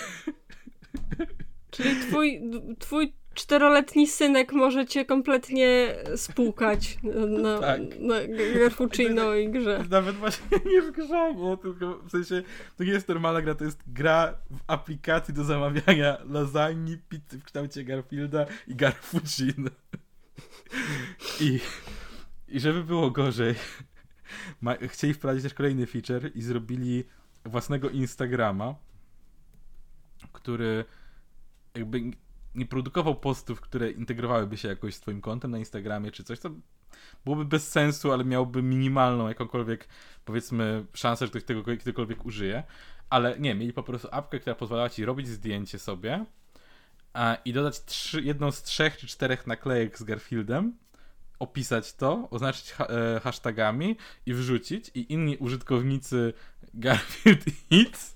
Czyli 1.71 2.01
twój, 2.01 2.43
twój 2.79 3.15
czteroletni 3.35 4.07
synek 4.07 4.53
może 4.53 4.87
cię 4.87 5.05
kompletnie 5.05 5.95
spłukać 6.17 6.99
na, 7.43 7.59
tak. 7.69 7.81
na 8.01 8.15
Garfuccino 8.59 9.35
i 9.35 9.49
grze. 9.49 9.85
Nawet 9.91 10.17
właśnie 10.17 10.59
nie 10.67 10.83
w 10.83 10.91
grze, 10.91 11.35
nie? 11.35 11.57
tylko 11.57 11.99
w 11.99 12.11
sensie 12.11 12.43
to 12.77 12.85
nie 12.85 12.93
jest 12.93 13.09
normalna 13.09 13.43
gra, 13.43 13.55
to 13.55 13.65
jest 13.65 13.79
gra 13.87 14.35
w 14.51 14.59
aplikacji 14.67 15.35
do 15.35 15.45
zamawiania 15.45 16.19
lasagne, 16.29 16.99
pizzy 17.09 17.39
w 17.39 17.45
kształcie 17.45 17.85
Garfielda 17.85 18.47
i 18.67 18.75
Garfuccino. 18.75 19.71
I, 21.41 21.61
i 22.49 22.61
żeby 22.61 22.85
było 22.85 23.11
gorzej, 23.11 23.55
ma, 24.61 24.75
chcieli 24.89 25.15
wprowadzić 25.15 25.43
też 25.43 25.55
kolejny 25.55 25.87
feature 25.87 26.31
i 26.35 26.43
zrobili 26.43 27.05
własnego 27.45 27.91
Instagrama, 27.91 28.75
który 30.33 30.85
jakby 31.75 32.01
nie 32.55 32.67
produkował 32.67 33.15
postów, 33.15 33.61
które 33.61 33.91
integrowałyby 33.91 34.57
się 34.57 34.69
jakoś 34.69 34.95
z 34.95 35.01
twoim 35.01 35.21
kontem 35.21 35.51
na 35.51 35.59
Instagramie 35.59 36.11
czy 36.11 36.25
coś, 36.25 36.41
to 36.41 36.51
byłoby 37.25 37.45
bez 37.45 37.69
sensu, 37.69 38.13
ale 38.13 38.25
miałby 38.25 38.63
minimalną 38.63 39.29
jakąkolwiek, 39.29 39.89
powiedzmy, 40.25 40.87
szansę, 40.93 41.27
że 41.27 41.31
ktoś 41.31 41.45
tego 41.45 41.63
kiedykolwiek 41.63 42.25
użyje. 42.25 42.63
Ale 43.11 43.39
nie, 43.39 43.55
mieli 43.55 43.73
po 43.73 43.83
prostu 43.83 44.09
apkę, 44.11 44.41
która 44.41 44.57
pozwalała 44.57 44.91
ci 44.91 45.05
robić 45.05 45.29
zdjęcie 45.29 45.79
sobie 45.79 46.25
a, 47.13 47.37
i 47.45 47.53
dodać 47.53 47.85
trzy, 47.85 48.23
jedną 48.23 48.51
z 48.51 48.63
trzech 48.63 48.97
czy 48.97 49.07
czterech 49.07 49.47
naklejek 49.47 49.99
z 49.99 50.03
Garfieldem, 50.03 50.77
opisać 51.39 51.95
to, 51.95 52.29
oznaczyć 52.31 52.73
ha 52.73 52.87
e, 52.87 53.21
hashtagami 53.21 53.97
i 54.27 54.35
wrzucić 54.35 54.91
i 54.95 55.13
inni 55.13 55.37
użytkownicy 55.37 56.33
Garfield 56.75 57.45
Hits 57.71 58.15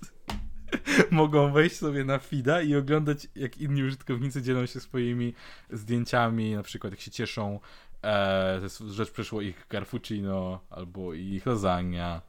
mogą 1.11 1.51
wejść 1.51 1.75
sobie 1.75 2.03
na 2.03 2.19
feeda 2.19 2.61
i 2.61 2.75
oglądać, 2.75 3.27
jak 3.35 3.57
inni 3.57 3.83
użytkownicy 3.83 4.41
dzielą 4.41 4.65
się 4.65 4.79
swoimi 4.79 5.33
zdjęciami, 5.69 6.55
na 6.55 6.63
przykład 6.63 6.93
jak 6.93 6.99
się 6.99 7.11
cieszą, 7.11 7.59
e, 8.03 8.59
że 8.89 9.05
przeszło 9.05 9.41
ich 9.41 9.65
Garfuccino, 9.69 10.59
albo 10.69 11.13
ich 11.13 11.45
lasagna, 11.45 12.21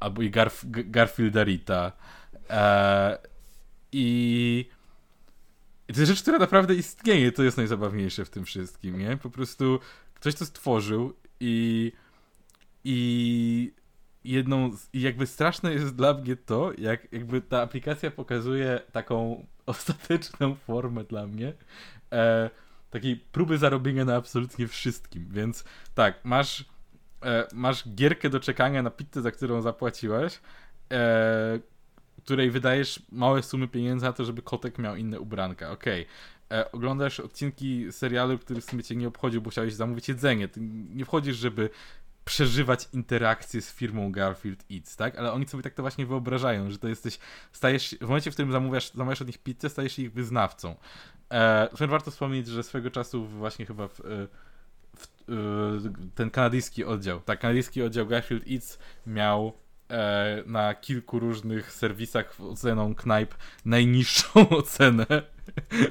albo 0.00 0.22
i 0.22 0.30
Garf 0.30 0.64
Garfieldarita. 0.68 1.92
E, 2.50 3.18
I 3.92 4.68
to 5.86 6.00
jest 6.00 6.10
rzecz, 6.10 6.22
która 6.22 6.38
naprawdę 6.38 6.74
istnieje, 6.74 7.32
to 7.32 7.42
jest 7.42 7.56
najzabawniejsze 7.56 8.24
w 8.24 8.30
tym 8.30 8.44
wszystkim, 8.44 8.98
nie? 8.98 9.16
Po 9.16 9.30
prostu 9.30 9.80
ktoś 10.14 10.34
to 10.34 10.46
stworzył 10.46 11.14
i 11.40 11.92
i 12.84 13.72
jedną, 14.24 14.76
z, 14.76 14.88
jakby 14.94 15.26
straszne 15.26 15.72
jest 15.72 15.96
dla 15.96 16.14
mnie 16.14 16.36
to, 16.36 16.72
jak 16.78 17.12
jakby 17.12 17.40
ta 17.40 17.62
aplikacja 17.62 18.10
pokazuje 18.10 18.80
taką 18.92 19.46
ostateczną 19.66 20.54
formę 20.54 21.04
dla 21.04 21.26
mnie 21.26 21.52
e, 22.12 22.50
takiej 22.90 23.16
próby 23.16 23.58
zarobienia 23.58 24.04
na 24.04 24.16
absolutnie 24.16 24.68
wszystkim, 24.68 25.26
więc 25.30 25.64
tak, 25.94 26.24
masz 26.24 26.64
e, 27.22 27.46
masz 27.52 27.88
gierkę 27.88 28.30
do 28.30 28.40
czekania 28.40 28.82
na 28.82 28.90
pizzę, 28.90 29.22
za 29.22 29.30
którą 29.30 29.62
zapłaciłeś, 29.62 30.40
e, 30.92 31.60
której 32.24 32.50
wydajesz 32.50 33.02
małe 33.12 33.42
sumy 33.42 33.68
pieniędzy 33.68 34.06
na 34.06 34.12
to, 34.12 34.24
żeby 34.24 34.42
kotek 34.42 34.78
miał 34.78 34.96
inne 34.96 35.20
ubranka, 35.20 35.70
okej. 35.70 36.02
Okay. 36.02 36.12
E, 36.52 36.72
oglądasz 36.72 37.20
odcinki 37.20 37.92
serialu, 37.92 38.38
który 38.38 38.60
w 38.60 38.64
sumie 38.64 38.82
cię 38.82 38.96
nie 38.96 39.08
obchodził, 39.08 39.42
bo 39.42 39.50
chciałeś 39.50 39.74
zamówić 39.74 40.08
jedzenie. 40.08 40.48
Ty 40.48 40.60
nie 40.94 41.04
wchodzisz, 41.04 41.36
żeby 41.36 41.70
przeżywać 42.24 42.88
interakcję 42.92 43.62
z 43.62 43.72
firmą 43.72 44.12
Garfield 44.12 44.64
Eats, 44.72 44.96
tak? 44.96 45.18
Ale 45.18 45.32
oni 45.32 45.48
sobie 45.48 45.62
tak 45.62 45.74
to 45.74 45.82
właśnie 45.82 46.06
wyobrażają, 46.06 46.70
że 46.70 46.78
to 46.78 46.88
jesteś, 46.88 47.18
stajesz, 47.52 47.96
w 48.00 48.06
momencie, 48.06 48.30
w 48.30 48.34
którym 48.34 48.52
zamawiasz, 48.52 48.92
zamawiasz 48.92 49.22
od 49.22 49.26
nich 49.26 49.38
pizzę, 49.38 49.68
stajesz 49.68 49.92
się 49.92 50.02
ich 50.02 50.12
wyznawcą. 50.12 50.76
E, 51.32 51.86
warto 51.88 52.10
wspomnieć, 52.10 52.46
że 52.46 52.62
swego 52.62 52.90
czasu 52.90 53.26
właśnie 53.26 53.66
chyba 53.66 53.88
w, 53.88 54.00
e, 54.00 54.02
w, 54.96 55.06
w, 55.28 55.86
e, 55.86 56.10
ten 56.14 56.30
kanadyjski 56.30 56.84
oddział, 56.84 57.20
tak, 57.20 57.40
kanadyjski 57.40 57.82
oddział 57.82 58.06
Garfield 58.06 58.44
Eats 58.50 58.78
miał 59.06 59.52
e, 59.90 60.42
na 60.46 60.74
kilku 60.74 61.18
różnych 61.18 61.72
serwisach 61.72 62.40
oceną 62.40 62.94
knajp 62.94 63.34
najniższą 63.64 64.48
ocenę 64.60 65.06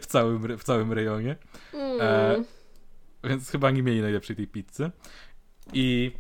w 0.01 0.05
całym, 0.05 0.57
w 0.57 0.63
całym 0.63 0.93
rejonie. 0.93 1.35
E, 1.73 2.35
mm. 2.35 2.45
więc 3.23 3.49
chyba 3.49 3.71
nie 3.71 3.83
mieli 3.83 4.01
najlepszej 4.01 4.35
tej 4.35 4.47
pizzy. 4.47 4.91
I 5.73 6.12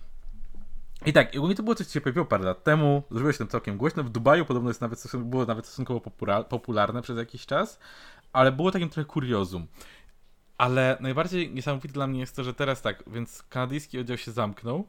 i 1.05 1.13
tak, 1.13 1.35
ogólnie 1.35 1.55
to 1.55 1.63
było 1.63 1.75
coś, 1.75 1.87
co 1.87 1.93
się 1.93 2.01
pojawiło 2.01 2.25
parę 2.25 2.43
lat 2.43 2.63
temu, 2.63 3.03
zrobiło 3.11 3.31
się 3.31 3.37
tam 3.37 3.47
całkiem 3.47 3.77
głośno. 3.77 4.03
W 4.03 4.09
Dubaju 4.09 4.45
podobno 4.45 4.69
jest 4.69 4.81
nawet, 4.81 5.17
było 5.17 5.45
nawet 5.45 5.65
stosunkowo 5.65 6.01
popularne 6.49 7.01
przez 7.01 7.17
jakiś 7.17 7.45
czas, 7.45 7.79
ale 8.33 8.51
było 8.51 8.71
takim 8.71 8.89
trochę 8.89 9.05
kuriozum. 9.05 9.67
Ale 10.57 10.97
najbardziej 10.99 11.51
niesamowite 11.51 11.93
dla 11.93 12.07
mnie 12.07 12.19
jest 12.19 12.35
to, 12.35 12.43
że 12.43 12.53
teraz 12.53 12.81
tak, 12.81 13.03
więc 13.07 13.43
kanadyjski 13.43 13.99
oddział 13.99 14.17
się 14.17 14.31
zamknął, 14.31 14.87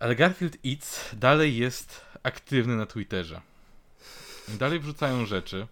ale 0.00 0.16
Garfield 0.16 0.58
Eats 0.66 1.14
dalej 1.16 1.56
jest 1.56 2.00
aktywny 2.22 2.76
na 2.76 2.86
Twitterze. 2.86 3.40
Dalej 4.48 4.80
wrzucają 4.80 5.26
rzeczy. 5.26 5.66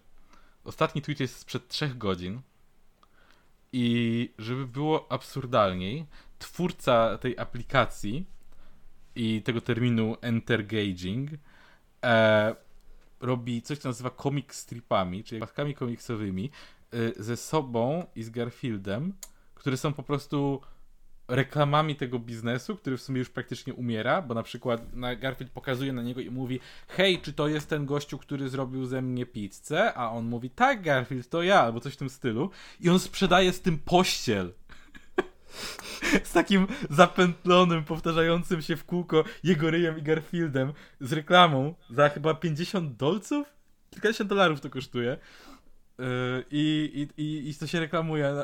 Ostatni 0.63 1.01
tweet 1.01 1.19
jest 1.19 1.37
sprzed 1.37 1.67
3 1.67 1.87
godzin. 1.89 2.41
I 3.73 4.29
żeby 4.37 4.67
było 4.67 5.11
absurdalniej, 5.11 6.05
twórca 6.43 7.17
tej 7.17 7.37
aplikacji 7.37 8.25
i 9.15 9.41
tego 9.41 9.61
terminu 9.61 10.17
entergaging 10.21 11.29
e, 12.03 12.55
robi 13.19 13.61
coś, 13.61 13.77
co 13.77 13.89
nazywa 13.89 14.09
comic 14.09 14.53
stripami, 14.53 15.23
czyli 15.23 15.41
paskami 15.41 15.75
komiksowymi 15.75 16.49
e, 16.93 17.23
ze 17.23 17.37
sobą 17.37 18.05
i 18.15 18.23
z 18.23 18.29
Garfieldem, 18.29 19.13
które 19.55 19.77
są 19.77 19.93
po 19.93 20.03
prostu 20.03 20.61
reklamami 21.27 21.95
tego 21.95 22.19
biznesu, 22.19 22.75
który 22.75 22.97
w 22.97 23.01
sumie 23.01 23.19
już 23.19 23.29
praktycznie 23.29 23.73
umiera, 23.73 24.21
bo 24.21 24.33
na 24.33 24.43
przykład 24.43 24.93
na 24.93 25.15
Garfield 25.15 25.51
pokazuje 25.51 25.93
na 25.93 26.01
niego 26.01 26.21
i 26.21 26.29
mówi 26.29 26.59
hej, 26.87 27.21
czy 27.21 27.33
to 27.33 27.47
jest 27.47 27.69
ten 27.69 27.85
gościu, 27.85 28.17
który 28.17 28.49
zrobił 28.49 28.85
ze 28.85 29.01
mnie 29.01 29.25
pizzę? 29.25 29.93
A 29.93 30.11
on 30.11 30.25
mówi 30.25 30.49
tak 30.49 30.81
Garfield, 30.81 31.29
to 31.29 31.43
ja, 31.43 31.61
albo 31.61 31.79
coś 31.79 31.93
w 31.93 31.97
tym 31.97 32.09
stylu 32.09 32.49
i 32.79 32.89
on 32.89 32.99
sprzedaje 32.99 33.53
z 33.53 33.61
tym 33.61 33.77
pościel 33.79 34.53
z 36.23 36.31
takim 36.31 36.67
zapętlonym, 36.89 37.83
powtarzającym 37.83 38.61
się 38.61 38.75
w 38.75 38.85
kółko 38.85 39.23
jego 39.43 39.71
ryjem 39.71 39.99
i 39.99 40.01
Garfieldem 40.01 40.73
z 40.99 41.13
reklamą 41.13 41.75
za 41.89 42.09
chyba 42.09 42.33
50 42.33 42.95
dolców? 42.95 43.53
Kilkadziesiąt 43.89 44.29
dolarów 44.29 44.61
to 44.61 44.69
kosztuje. 44.69 45.17
Yy, 45.99 46.05
I, 46.51 47.07
i, 47.17 47.49
i, 47.49 47.55
to 47.55 47.67
się 47.67 47.79
reklamuje. 47.79 48.33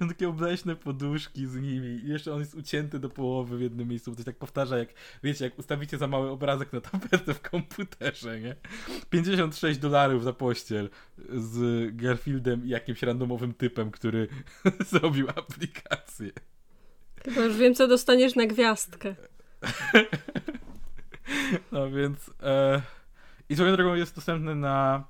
I 0.00 0.08
takie 0.08 0.28
obleśne 0.28 0.76
poduszki 0.76 1.46
z 1.46 1.56
nimi. 1.56 2.00
I 2.04 2.08
jeszcze 2.08 2.32
on 2.32 2.40
jest 2.40 2.54
ucięty 2.54 2.98
do 2.98 3.10
połowy 3.10 3.58
w 3.58 3.60
jednym 3.60 3.88
miejscu. 3.88 4.10
Bo 4.10 4.16
to 4.16 4.20
się 4.20 4.24
tak 4.24 4.36
powtarza, 4.36 4.78
jak 4.78 4.88
wiecie, 5.22 5.44
jak 5.44 5.58
ustawicie 5.58 5.98
za 5.98 6.06
mały 6.06 6.30
obrazek 6.30 6.72
na 6.72 6.80
tapetę 6.80 7.34
w 7.34 7.40
komputerze, 7.40 8.40
nie? 8.40 8.56
56 9.10 9.78
dolarów 9.78 10.24
za 10.24 10.32
pościel 10.32 10.90
z 11.28 11.96
Garfieldem 11.96 12.66
i 12.66 12.68
jakimś 12.68 13.02
randomowym 13.02 13.54
typem, 13.54 13.90
który 13.90 14.28
zrobił 14.90 15.28
aplikację. 15.28 16.30
Chyba 17.24 17.40
już 17.40 17.56
wiem, 17.56 17.74
co 17.74 17.88
dostaniesz 17.88 18.34
na 18.34 18.46
gwiazdkę. 18.46 19.14
no 21.72 21.90
więc... 21.90 22.30
E... 22.42 22.82
I 23.48 23.54
swoją 23.54 23.76
drogą 23.76 23.94
jest 23.94 24.14
dostępny 24.14 24.54
na 24.54 25.04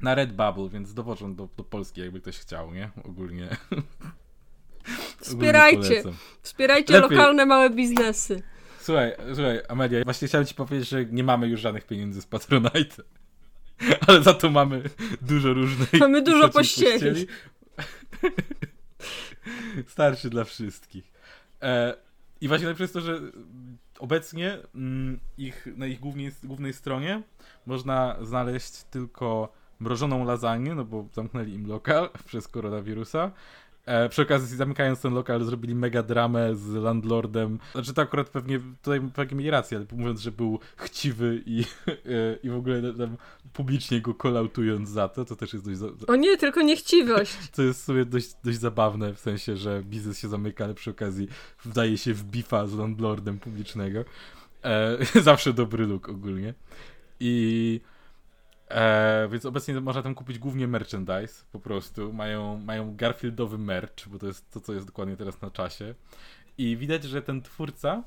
na 0.00 0.14
Redbubble, 0.14 0.68
więc 0.68 0.94
dowożą 0.94 1.34
do, 1.34 1.48
do 1.56 1.64
Polski, 1.64 2.00
jakby 2.00 2.20
ktoś 2.20 2.38
chciał, 2.38 2.74
nie? 2.74 2.90
Ogólnie. 3.04 3.48
Wspierajcie. 5.20 6.02
Wspierajcie 6.42 6.92
Lepiej. 6.92 7.10
lokalne 7.10 7.46
małe 7.46 7.70
biznesy. 7.70 8.42
Słuchaj, 8.80 9.12
słuchaj, 9.34 9.60
Amelia, 9.68 10.04
właśnie 10.04 10.28
chciałem 10.28 10.46
ci 10.46 10.54
powiedzieć, 10.54 10.88
że 10.88 11.04
nie 11.04 11.24
mamy 11.24 11.48
już 11.48 11.60
żadnych 11.60 11.86
pieniędzy 11.86 12.22
z 12.22 12.26
Patronite. 12.26 13.02
Ale 14.06 14.22
za 14.22 14.34
to 14.34 14.50
mamy 14.50 14.82
dużo 15.22 15.52
różnych. 15.52 15.92
Mamy 15.92 16.22
dużo 16.22 16.48
pościeli. 16.48 16.92
pościeli. 16.92 17.26
Starszy 19.86 20.30
dla 20.30 20.44
wszystkich. 20.44 21.12
E, 21.62 21.94
I 22.40 22.48
właśnie 22.48 22.66
najpierw 22.66 22.80
jest 22.80 22.94
to, 22.94 23.00
że 23.00 23.20
obecnie 23.98 24.58
mm, 24.74 25.20
ich, 25.38 25.66
na 25.76 25.86
ich 25.86 26.00
głównej, 26.00 26.30
głównej 26.42 26.72
stronie 26.72 27.22
można 27.66 28.16
znaleźć 28.22 28.84
tylko 28.84 29.52
mrożoną 29.80 30.24
lasagne, 30.24 30.74
no 30.74 30.84
bo 30.84 31.06
zamknęli 31.12 31.52
im 31.52 31.66
lokal 31.66 32.10
przez 32.26 32.48
koronawirusa. 32.48 33.30
E, 33.86 34.08
przy 34.08 34.22
okazji, 34.22 34.56
zamykając 34.56 35.00
ten 35.00 35.14
lokal, 35.14 35.44
zrobili 35.44 35.74
mega 35.74 36.02
dramę 36.02 36.54
z 36.54 36.74
landlordem. 36.74 37.58
Znaczy, 37.72 37.94
to 37.94 38.02
akurat 38.02 38.30
pewnie 38.30 38.60
tutaj 38.82 39.00
pewnie 39.14 39.36
mieli 39.36 39.50
rację, 39.50 39.78
ale 39.78 39.86
mówiąc, 39.92 40.20
że 40.20 40.32
był 40.32 40.58
chciwy 40.76 41.42
i, 41.46 41.60
e, 41.88 42.36
i 42.42 42.50
w 42.50 42.54
ogóle 42.54 42.94
tam 42.94 43.16
publicznie 43.52 44.00
go 44.00 44.14
kolautując 44.14 44.88
za 44.88 45.08
to, 45.08 45.24
to 45.24 45.36
też 45.36 45.52
jest 45.52 45.64
dość. 45.64 45.78
Za... 45.78 45.86
O 46.06 46.16
nie, 46.16 46.36
tylko 46.36 46.62
niechciwość. 46.62 47.36
To 47.56 47.62
jest 47.62 47.84
sobie 47.84 48.04
dość, 48.04 48.34
dość 48.44 48.58
zabawne, 48.58 49.14
w 49.14 49.18
sensie, 49.18 49.56
że 49.56 49.82
biznes 49.82 50.18
się 50.18 50.28
zamyka, 50.28 50.64
ale 50.64 50.74
przy 50.74 50.90
okazji 50.90 51.28
wdaje 51.64 51.98
się 51.98 52.14
w 52.14 52.24
bifa 52.24 52.66
z 52.66 52.74
landlordem 52.74 53.38
publicznego. 53.38 54.04
E, 54.64 54.98
zawsze 55.22 55.52
dobry 55.52 55.86
look 55.86 56.08
ogólnie. 56.08 56.54
I 57.20 57.80
e, 58.70 59.28
więc 59.28 59.46
obecnie 59.46 59.80
można 59.80 60.02
tam 60.02 60.14
kupić 60.14 60.38
głównie 60.38 60.68
merchandise 60.68 61.44
po 61.52 61.60
prostu. 61.60 62.12
Mają, 62.12 62.58
mają 62.58 62.96
Garfieldowy 62.96 63.58
merch, 63.58 64.08
bo 64.08 64.18
to 64.18 64.26
jest 64.26 64.50
to, 64.50 64.60
co 64.60 64.72
jest 64.72 64.86
dokładnie 64.86 65.16
teraz 65.16 65.42
na 65.42 65.50
czasie. 65.50 65.94
I 66.58 66.76
widać, 66.76 67.04
że 67.04 67.22
ten 67.22 67.42
twórca 67.42 68.02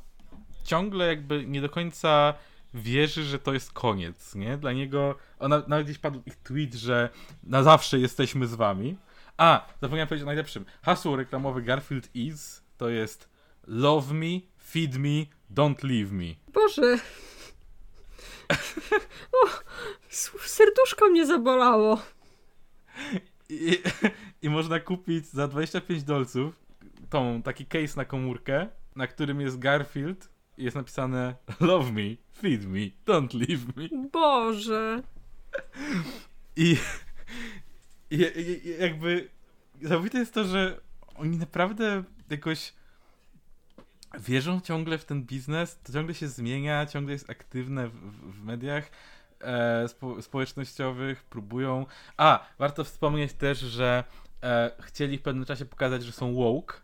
ciągle 0.64 1.08
jakby 1.08 1.46
nie 1.46 1.62
do 1.62 1.70
końca 1.70 2.34
wierzy, 2.74 3.24
że 3.24 3.40
to 3.40 3.54
jest 3.54 3.74
koniec, 3.74 4.36
nie? 4.36 4.58
Dla 4.58 4.72
niego, 4.72 5.16
ona, 5.40 5.64
nawet 5.68 5.86
gdzieś 5.86 5.98
padł 5.98 6.22
ich 6.26 6.36
tweet, 6.36 6.74
że 6.74 7.10
na 7.44 7.64
zawsze 7.64 8.00
jesteśmy 8.00 8.48
z 8.48 8.56
wami. 8.56 8.98
A, 9.38 9.68
zapomniałem 9.82 10.08
powiedzieć 10.08 10.24
o 10.24 10.26
najlepszym. 10.26 10.66
Hasło 10.82 11.16
reklamowe 11.16 11.62
Garfield 11.62 12.10
is 12.16 12.64
to 12.78 12.90
jest 12.90 13.30
love 13.68 14.14
me, 14.14 14.40
feed 14.64 14.96
me, 14.98 15.26
don't 15.54 15.84
leave 15.84 16.12
me. 16.12 16.36
Boże. 16.54 16.98
o, 19.44 19.48
serduszko 20.46 21.08
mnie 21.08 21.26
zabolało. 21.26 22.02
I, 23.50 23.80
I 24.42 24.50
można 24.50 24.80
kupić 24.80 25.26
za 25.26 25.48
25 25.48 26.04
dolców 26.04 26.60
tą, 27.10 27.42
taki 27.42 27.66
case 27.66 27.98
na 27.98 28.06
komórkę, 28.06 28.68
na 28.96 29.08
którym 29.08 29.42
jest 29.42 29.60
Garfield 29.60 30.30
i 30.58 30.64
jest 30.64 30.76
napisane 30.76 31.36
Love 31.60 31.92
me, 31.92 32.16
feed 32.34 32.66
me, 32.66 32.80
don't 33.06 33.34
leave 33.34 33.66
me. 33.76 34.10
Boże. 34.12 35.02
I, 36.56 36.78
i, 38.12 38.18
i 38.66 38.80
jakby 38.80 39.30
zabawite 39.82 40.18
jest 40.18 40.34
to, 40.34 40.44
że 40.44 40.80
oni 41.16 41.38
naprawdę 41.38 42.04
jakoś 42.30 42.74
wierzą 44.20 44.62
ciągle 44.62 44.98
w 44.98 45.06
ten 45.06 45.24
biznes, 45.24 45.80
to 45.84 45.94
ciągle 45.94 46.16
się 46.16 46.28
zmienia, 46.28 46.86
ciągle 46.86 47.14
jest 47.14 47.30
aktywne 47.30 47.88
w, 47.88 47.94
w 48.34 48.44
mediach 48.44 48.92
e, 49.44 49.88
spo, 49.88 50.22
społecznościowych, 50.22 51.24
próbują. 51.24 51.86
A, 52.18 52.46
warto 52.60 52.84
wspomnieć 52.84 53.34
też, 53.34 53.60
że 53.60 54.04
e, 54.44 54.72
chcieli 54.80 55.18
w 55.18 55.22
pewnym 55.22 55.46
czasie 55.46 55.66
pokazać, 55.66 56.04
że 56.04 56.12
są 56.12 56.34
woke, 56.34 56.76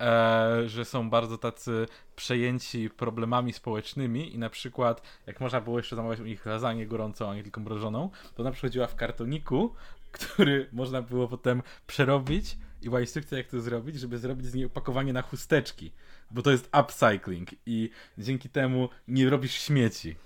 e, 0.00 0.68
że 0.68 0.84
są 0.84 1.10
bardzo 1.10 1.38
tacy 1.38 1.86
przejęci 2.16 2.90
problemami 2.90 3.52
społecznymi 3.52 4.34
i 4.34 4.38
na 4.38 4.50
przykład, 4.50 5.02
jak 5.26 5.40
można 5.40 5.60
było 5.60 5.78
jeszcze 5.78 5.96
zamawiać 5.96 6.20
u 6.20 6.24
nich 6.24 6.46
lasagne 6.46 6.86
gorącą, 6.86 7.30
a 7.30 7.34
nie 7.34 7.42
tylko 7.42 7.60
mrożoną, 7.60 8.10
to 8.34 8.42
ona 8.42 8.50
przychodziła 8.50 8.86
w 8.86 8.96
kartoniku, 8.96 9.74
który 10.12 10.68
można 10.72 11.02
było 11.02 11.28
potem 11.28 11.62
przerobić 11.86 12.56
i 12.82 12.84
była 12.84 13.00
instrukcja, 13.00 13.38
jak 13.38 13.46
to 13.46 13.60
zrobić, 13.60 14.00
żeby 14.00 14.18
zrobić 14.18 14.46
z 14.46 14.54
niej 14.54 14.64
opakowanie 14.64 15.12
na 15.12 15.22
chusteczki, 15.22 15.92
bo 16.30 16.42
to 16.42 16.50
jest 16.50 16.70
upcycling 16.80 17.48
i 17.66 17.90
dzięki 18.18 18.48
temu 18.48 18.88
nie 19.08 19.30
robisz 19.30 19.52
śmieci. 19.52 20.16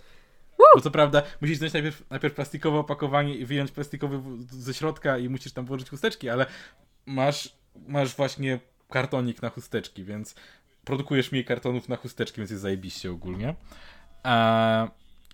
Bo 0.74 0.80
co 0.80 0.90
prawda 0.90 1.22
musisz 1.40 1.58
znaleźć 1.58 1.74
najpierw, 1.74 2.10
najpierw 2.10 2.34
plastikowe 2.34 2.78
opakowanie 2.78 3.36
i 3.36 3.46
wyjąć 3.46 3.70
plastikowy 3.70 4.22
ze 4.50 4.74
środka 4.74 5.18
i 5.18 5.28
musisz 5.28 5.52
tam 5.52 5.64
włożyć 5.64 5.90
chusteczki, 5.90 6.28
ale 6.28 6.46
masz, 7.06 7.56
masz 7.88 8.16
właśnie 8.16 8.60
kartonik 8.90 9.42
na 9.42 9.50
chusteczki, 9.50 10.04
więc 10.04 10.34
produkujesz 10.84 11.32
mniej 11.32 11.44
kartonów 11.44 11.88
na 11.88 11.96
chusteczki, 11.96 12.40
więc 12.40 12.50
jest 12.50 12.62
zajebiście 12.62 13.10
ogólnie. 13.10 13.54
A, 14.22 14.88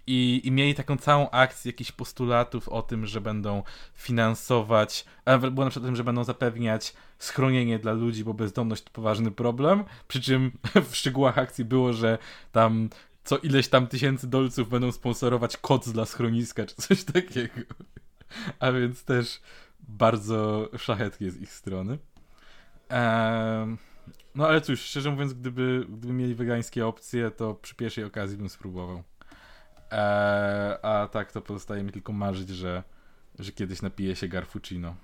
i, 0.07 0.41
I 0.45 0.51
mieli 0.51 0.75
taką 0.75 0.97
całą 0.97 1.31
akcję 1.31 1.69
jakichś 1.69 1.93
postulatów 1.93 2.69
o 2.69 2.83
tym, 2.83 3.07
że 3.07 3.21
będą 3.21 3.63
finansować, 3.95 5.05
a 5.25 5.39
było 5.39 5.65
na 5.65 5.71
przykład 5.71 5.85
o 5.85 5.89
tym, 5.89 5.97
że 5.97 6.05
będą 6.05 6.25
zapewniać 6.25 6.95
schronienie 7.19 7.79
dla 7.79 7.93
ludzi, 7.93 8.25
bo 8.25 8.35
bezdomność 8.35 8.83
to 8.83 8.91
poważny 8.91 9.31
problem. 9.31 9.85
Przy 10.09 10.21
czym 10.21 10.53
w 10.91 10.97
szczegółach 10.97 11.39
akcji 11.39 11.65
było, 11.65 11.93
że 11.93 12.19
tam 12.53 12.89
co 13.29 13.39
ileś 13.39 13.69
tam 13.69 13.87
tysięcy 13.87 14.27
dolców 14.27 14.69
będą 14.69 14.93
sponsorować 14.93 15.57
koc 15.57 15.89
dla 15.89 16.07
schroniska, 16.07 16.67
czy 16.67 16.75
coś 16.75 17.05
takiego. 17.05 17.61
A 18.61 18.73
więc 18.73 19.05
też 19.05 19.41
bardzo 19.81 20.71
szlachetnie 20.79 21.31
z 21.31 21.37
ich 21.37 21.53
strony. 21.53 21.99
No 24.35 24.47
ale 24.49 24.61
cóż, 24.61 24.81
szczerze 24.81 25.11
mówiąc, 25.11 25.35
gdyby, 25.35 25.87
gdyby 25.89 26.13
mieli 26.13 26.35
wegańskie 26.35 26.87
opcje, 26.87 27.31
to 27.31 27.55
przy 27.55 27.75
pierwszej 27.75 28.05
okazji 28.05 28.37
bym 28.37 28.49
spróbował. 28.49 29.03
Eee, 29.91 30.77
a 30.83 31.09
tak, 31.13 31.33
to 31.33 31.41
pozostaje 31.41 31.83
mi 31.83 31.93
tylko 31.93 32.13
marzyć, 32.13 32.49
że, 32.49 32.83
że 33.39 33.53
kiedyś 33.53 33.83
napiję 33.83 34.17
się 34.17 34.29
garfuccino. 34.29 34.97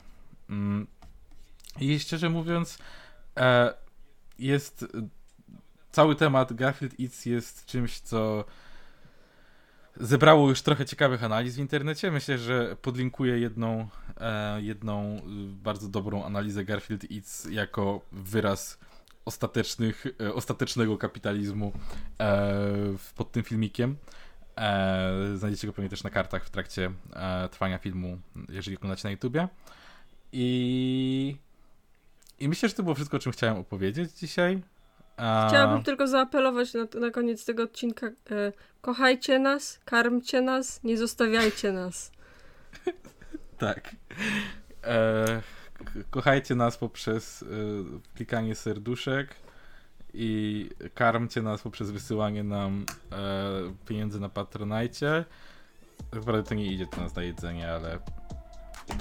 Mm. 0.50 0.86
I 1.80 2.00
szczerze 2.00 2.30
mówiąc, 2.30 2.78
e, 3.36 3.74
jest 4.38 4.86
cały 5.94 6.16
temat 6.16 6.52
Garfield 6.52 7.00
Eats 7.00 7.26
jest 7.26 7.66
czymś, 7.66 8.00
co 8.00 8.44
zebrało 9.96 10.48
już 10.48 10.62
trochę 10.62 10.86
ciekawych 10.86 11.24
analiz 11.24 11.56
w 11.56 11.58
internecie. 11.58 12.10
Myślę, 12.10 12.38
że 12.38 12.76
podlinkuję 12.82 13.38
jedną, 13.38 13.88
e, 14.20 14.62
jedną 14.62 15.20
bardzo 15.62 15.88
dobrą 15.88 16.24
analizę 16.24 16.64
Garfield 16.64 17.04
Eats 17.12 17.46
jako 17.50 18.00
wyraz 18.12 18.78
ostatecznych, 19.24 20.06
e, 20.20 20.34
ostatecznego 20.34 20.98
kapitalizmu 20.98 21.72
e, 22.20 22.52
pod 23.16 23.32
tym 23.32 23.42
filmikiem. 23.42 23.96
E, 24.56 25.36
znajdziecie 25.36 25.66
go 25.66 25.72
pewnie 25.72 25.90
też 25.90 26.04
na 26.04 26.10
kartach 26.10 26.44
w 26.44 26.50
trakcie 26.50 26.92
e, 27.12 27.48
trwania 27.48 27.78
filmu, 27.78 28.18
jeżeli 28.48 28.76
oglądacie 28.76 29.08
na 29.08 29.10
YouTubie. 29.10 29.48
I, 30.32 31.36
I 32.38 32.48
myślę, 32.48 32.68
że 32.68 32.74
to 32.74 32.82
było 32.82 32.94
wszystko, 32.94 33.16
o 33.16 33.20
czym 33.20 33.32
chciałem 33.32 33.56
opowiedzieć 33.56 34.12
dzisiaj. 34.12 34.62
Chciałabym 35.48 35.82
tylko 35.82 36.06
zaapelować 36.06 36.74
na, 36.74 36.86
na 37.00 37.10
koniec 37.10 37.44
tego 37.44 37.62
odcinka. 37.62 38.06
E, 38.06 38.12
kochajcie 38.80 39.38
nas, 39.38 39.80
karmcie 39.84 40.40
nas, 40.40 40.84
nie 40.84 40.98
zostawiajcie 40.98 41.72
nas. 41.72 42.12
tak. 43.58 43.96
E, 44.84 45.42
kochajcie 46.10 46.54
nas 46.54 46.76
poprzez 46.76 47.42
e, 47.42 47.46
klikanie 48.14 48.54
serduszek 48.54 49.34
i 50.14 50.68
karmcie 50.94 51.42
nas 51.42 51.62
poprzez 51.62 51.90
wysyłanie 51.90 52.44
nam 52.44 52.86
e, 53.12 53.16
pieniędzy 53.86 54.20
na 54.20 54.28
Patronajcie. 54.28 55.24
Tak 56.10 56.20
naprawdę 56.20 56.48
to 56.48 56.54
nie 56.54 56.66
idzie 56.66 56.86
to 56.86 57.00
nas 57.00 57.14
na 57.14 57.22
jedzenie, 57.22 57.72
ale 57.72 57.98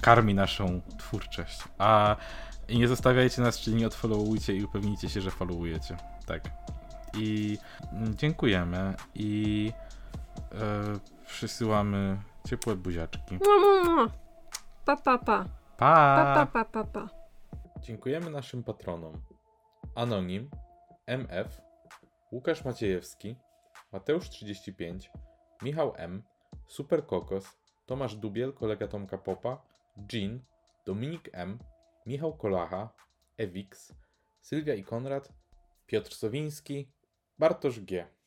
karmi 0.02 0.34
naszą 0.34 0.82
twórczość. 1.00 1.64
A 1.78 2.16
i 2.68 2.80
nie 2.80 2.88
zostawiajcie 2.88 3.42
nas, 3.42 3.60
czyli 3.60 3.76
nie 3.76 3.88
odfollowujcie 3.88 4.56
i 4.56 4.64
upewnijcie 4.64 5.10
się, 5.10 5.22
że 5.22 5.32
followujecie. 5.32 5.98
Tak. 6.26 6.44
I 7.18 7.58
dziękujemy 8.16 8.94
i 9.16 9.72
e, 10.52 10.56
przysyłamy 11.26 12.18
ciepłe 12.48 12.76
buziaczki. 12.76 13.40
Pa, 14.86 14.96
pa, 14.98 15.18
pa. 15.18 15.18
Pa. 15.18 15.46
Pa, 15.78 16.34
pa, 16.36 16.46
pa, 16.46 16.66
pa, 16.66 16.84
pa. 16.84 17.10
Dziękujemy 17.82 18.30
naszym 18.30 18.64
patronom. 18.64 19.22
Anonim, 19.96 20.50
MF, 21.06 21.62
Łukasz 22.32 22.66
Maciejewski, 22.66 23.36
Mateusz 23.92 24.30
35, 24.30 25.12
Michał 25.62 25.94
M, 25.96 26.24
Super 26.68 27.06
Kokos, 27.06 27.58
Tomasz 27.86 28.16
Dubiel, 28.16 28.54
kolega 28.54 28.88
Tomka 28.88 29.18
Popa, 29.18 29.62
Jean, 30.14 30.40
Dominik 30.86 31.30
M, 31.34 31.60
Michał 32.06 32.38
Kolacha, 32.38 32.90
Ewix, 33.38 33.94
Sylwia 34.42 34.74
i 34.74 34.84
Konrad, 34.84 35.34
Piotr 35.88 36.16
Sowiński, 36.16 36.92
Bartosz 37.40 37.80
G. 37.80 38.08